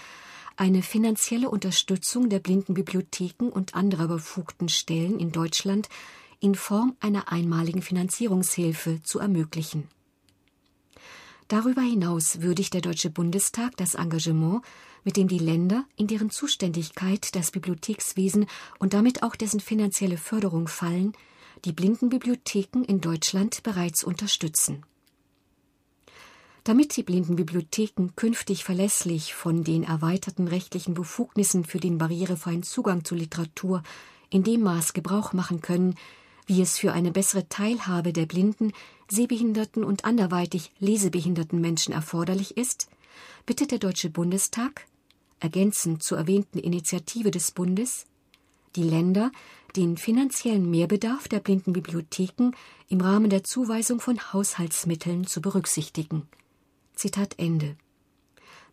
eine 0.56 0.82
finanzielle 0.82 1.50
Unterstützung 1.50 2.30
der 2.30 2.40
Blindenbibliotheken 2.40 3.50
und 3.50 3.76
anderer 3.76 4.08
befugten 4.08 4.70
Stellen 4.70 5.20
in 5.20 5.32
Deutschland 5.32 5.90
in 6.40 6.56
Form 6.56 6.96
einer 7.02 7.32
einmaligen 7.32 7.82
Finanzierungshilfe 7.82 9.02
zu 9.04 9.20
ermöglichen. 9.20 9.90
Darüber 11.50 11.82
hinaus 11.82 12.42
würdigt 12.42 12.76
der 12.76 12.82
Deutsche 12.82 13.10
Bundestag 13.10 13.76
das 13.76 13.96
Engagement 13.96 14.62
mit 15.04 15.18
dem 15.18 15.28
die 15.28 15.40
Länder, 15.40 15.84
in 15.96 16.06
deren 16.06 16.30
Zuständigkeit 16.30 17.36
das 17.36 17.50
Bibliothekswesen 17.50 18.46
und 18.78 18.94
damit 18.94 19.24
auch 19.24 19.36
dessen 19.36 19.60
finanzielle 19.60 20.18
Förderung 20.18 20.68
fallen, 20.68 21.14
die 21.66 21.72
Blindenbibliotheken 21.72 22.84
in 22.84 23.02
Deutschland 23.02 23.64
bereits 23.64 24.04
unterstützen. 24.04 24.86
Damit 26.66 26.96
die 26.96 27.04
Blindenbibliotheken 27.04 28.10
künftig 28.16 28.64
verlässlich 28.64 29.34
von 29.34 29.64
den 29.64 29.82
erweiterten 29.82 30.48
rechtlichen 30.48 30.94
Befugnissen 30.94 31.66
für 31.66 31.80
den 31.80 31.98
barrierefreien 31.98 32.62
Zugang 32.62 33.04
zu 33.04 33.16
Literatur 33.16 33.82
in 34.30 34.44
dem 34.44 34.62
Maß 34.62 34.94
Gebrauch 34.94 35.34
machen 35.34 35.62
können, 35.62 35.96
wie 36.50 36.64
es 36.64 36.80
für 36.80 36.94
eine 36.94 37.12
bessere 37.12 37.48
Teilhabe 37.48 38.12
der 38.12 38.26
blinden, 38.26 38.74
sehbehinderten 39.08 39.84
und 39.84 40.04
anderweitig 40.04 40.72
lesebehinderten 40.80 41.62
Menschen 41.62 41.94
erforderlich 41.94 42.58
ist, 42.58 42.90
bittet 43.46 43.70
der 43.70 43.78
Deutsche 43.78 44.10
Bundestag, 44.10 44.88
ergänzend 45.40 46.02
zur 46.02 46.18
erwähnten 46.18 46.58
Initiative 46.58 47.30
des 47.30 47.52
Bundes, 47.52 48.08
die 48.76 48.82
Länder, 48.82 49.32
den 49.76 49.96
finanziellen 49.96 50.68
Mehrbedarf 50.72 51.28
der 51.28 51.40
Blindenbibliotheken 51.40 52.52
im 52.88 53.00
Rahmen 53.00 53.30
der 53.30 53.44
Zuweisung 53.44 54.00
von 54.00 54.34
Haushaltsmitteln 54.34 55.28
zu 55.28 55.42
berücksichtigen. 55.42 56.28
Zitat 56.96 57.38
Ende. 57.38 57.78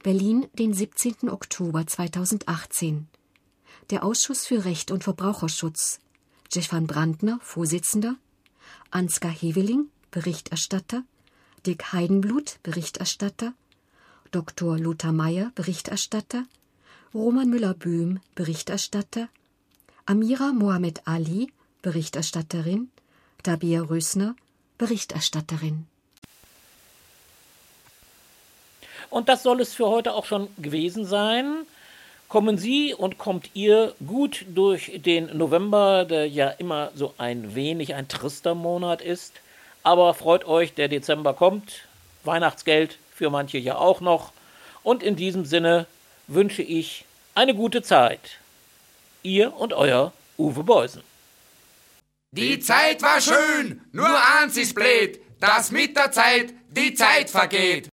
Berlin, 0.03 0.47
den 0.55 0.73
17. 0.73 1.29
Oktober 1.29 1.87
2018. 1.87 3.07
Der 3.91 4.03
Ausschuss 4.03 4.47
für 4.47 4.65
Recht 4.65 4.91
und 4.91 5.05
Verbraucherschutz. 5.05 6.01
Stefan 6.57 6.87
Brandner, 6.87 7.38
Vorsitzender, 7.42 8.16
Ansgar 8.90 9.31
Heveling, 9.31 9.90
Berichterstatter, 10.11 11.03
Dick 11.66 11.92
Heidenblut, 11.92 12.61
Berichterstatter, 12.62 13.53
Dr. 14.31 14.79
Lothar 14.79 15.12
Meyer, 15.12 15.53
Berichterstatter, 15.55 16.45
Roman 17.12 17.51
Müller-Böhm, 17.51 18.21
Berichterstatter, 18.35 19.29
Amira 20.07 20.55
Mohamed 20.55 21.07
Ali, 21.07 21.53
Berichterstatterin, 21.83 22.90
Tabia 23.42 23.83
Rösner, 23.83 24.35
Berichterstatterin. 24.79 25.87
Und 29.11 29.29
das 29.29 29.42
soll 29.42 29.61
es 29.61 29.75
für 29.75 29.88
heute 29.88 30.14
auch 30.14 30.25
schon 30.25 30.49
gewesen 30.57 31.05
sein. 31.05 31.66
Kommen 32.29 32.59
Sie 32.59 32.93
und 32.93 33.19
kommt 33.19 33.51
ihr 33.55 33.95
gut 34.05 34.45
durch 34.49 34.93
den 34.97 35.37
November, 35.37 36.05
der 36.05 36.29
ja 36.29 36.49
immer 36.49 36.91
so 36.95 37.15
ein 37.19 37.55
wenig 37.55 37.95
ein 37.95 38.09
trister 38.09 38.55
Monat 38.55 39.01
ist. 39.01 39.35
Aber 39.85 40.12
freut 40.15 40.45
euch, 40.45 40.75
der 40.75 40.89
Dezember 40.89 41.35
kommt. 41.35 41.87
Weihnachtsgeld 42.25 42.99
für 43.15 43.31
manche 43.31 43.59
ja 43.59 43.77
auch 43.77 44.01
noch. 44.01 44.33
Und 44.83 45.05
in 45.05 45.15
diesem 45.15 45.45
Sinne 45.45 45.87
wünsche 46.27 46.62
ich 46.62 47.05
eine 47.37 47.55
gute 47.55 47.83
Zeit. 47.83 48.39
Ihr 49.23 49.55
und 49.55 49.73
euer 49.73 50.12
Uwe 50.37 50.65
Beusen. 50.65 51.03
Die 52.33 52.59
Zeit 52.59 53.03
war 53.03 53.21
schön, 53.21 53.81
nur 53.93 54.11
eins 54.39 54.57
ist 54.57 54.75
blöd, 54.75 55.21
dass 55.41 55.71
mit 55.71 55.97
der 55.97 56.11
Zeit 56.11 56.53
die 56.71 56.93
Zeit 56.93 57.31
vergeht. 57.31 57.89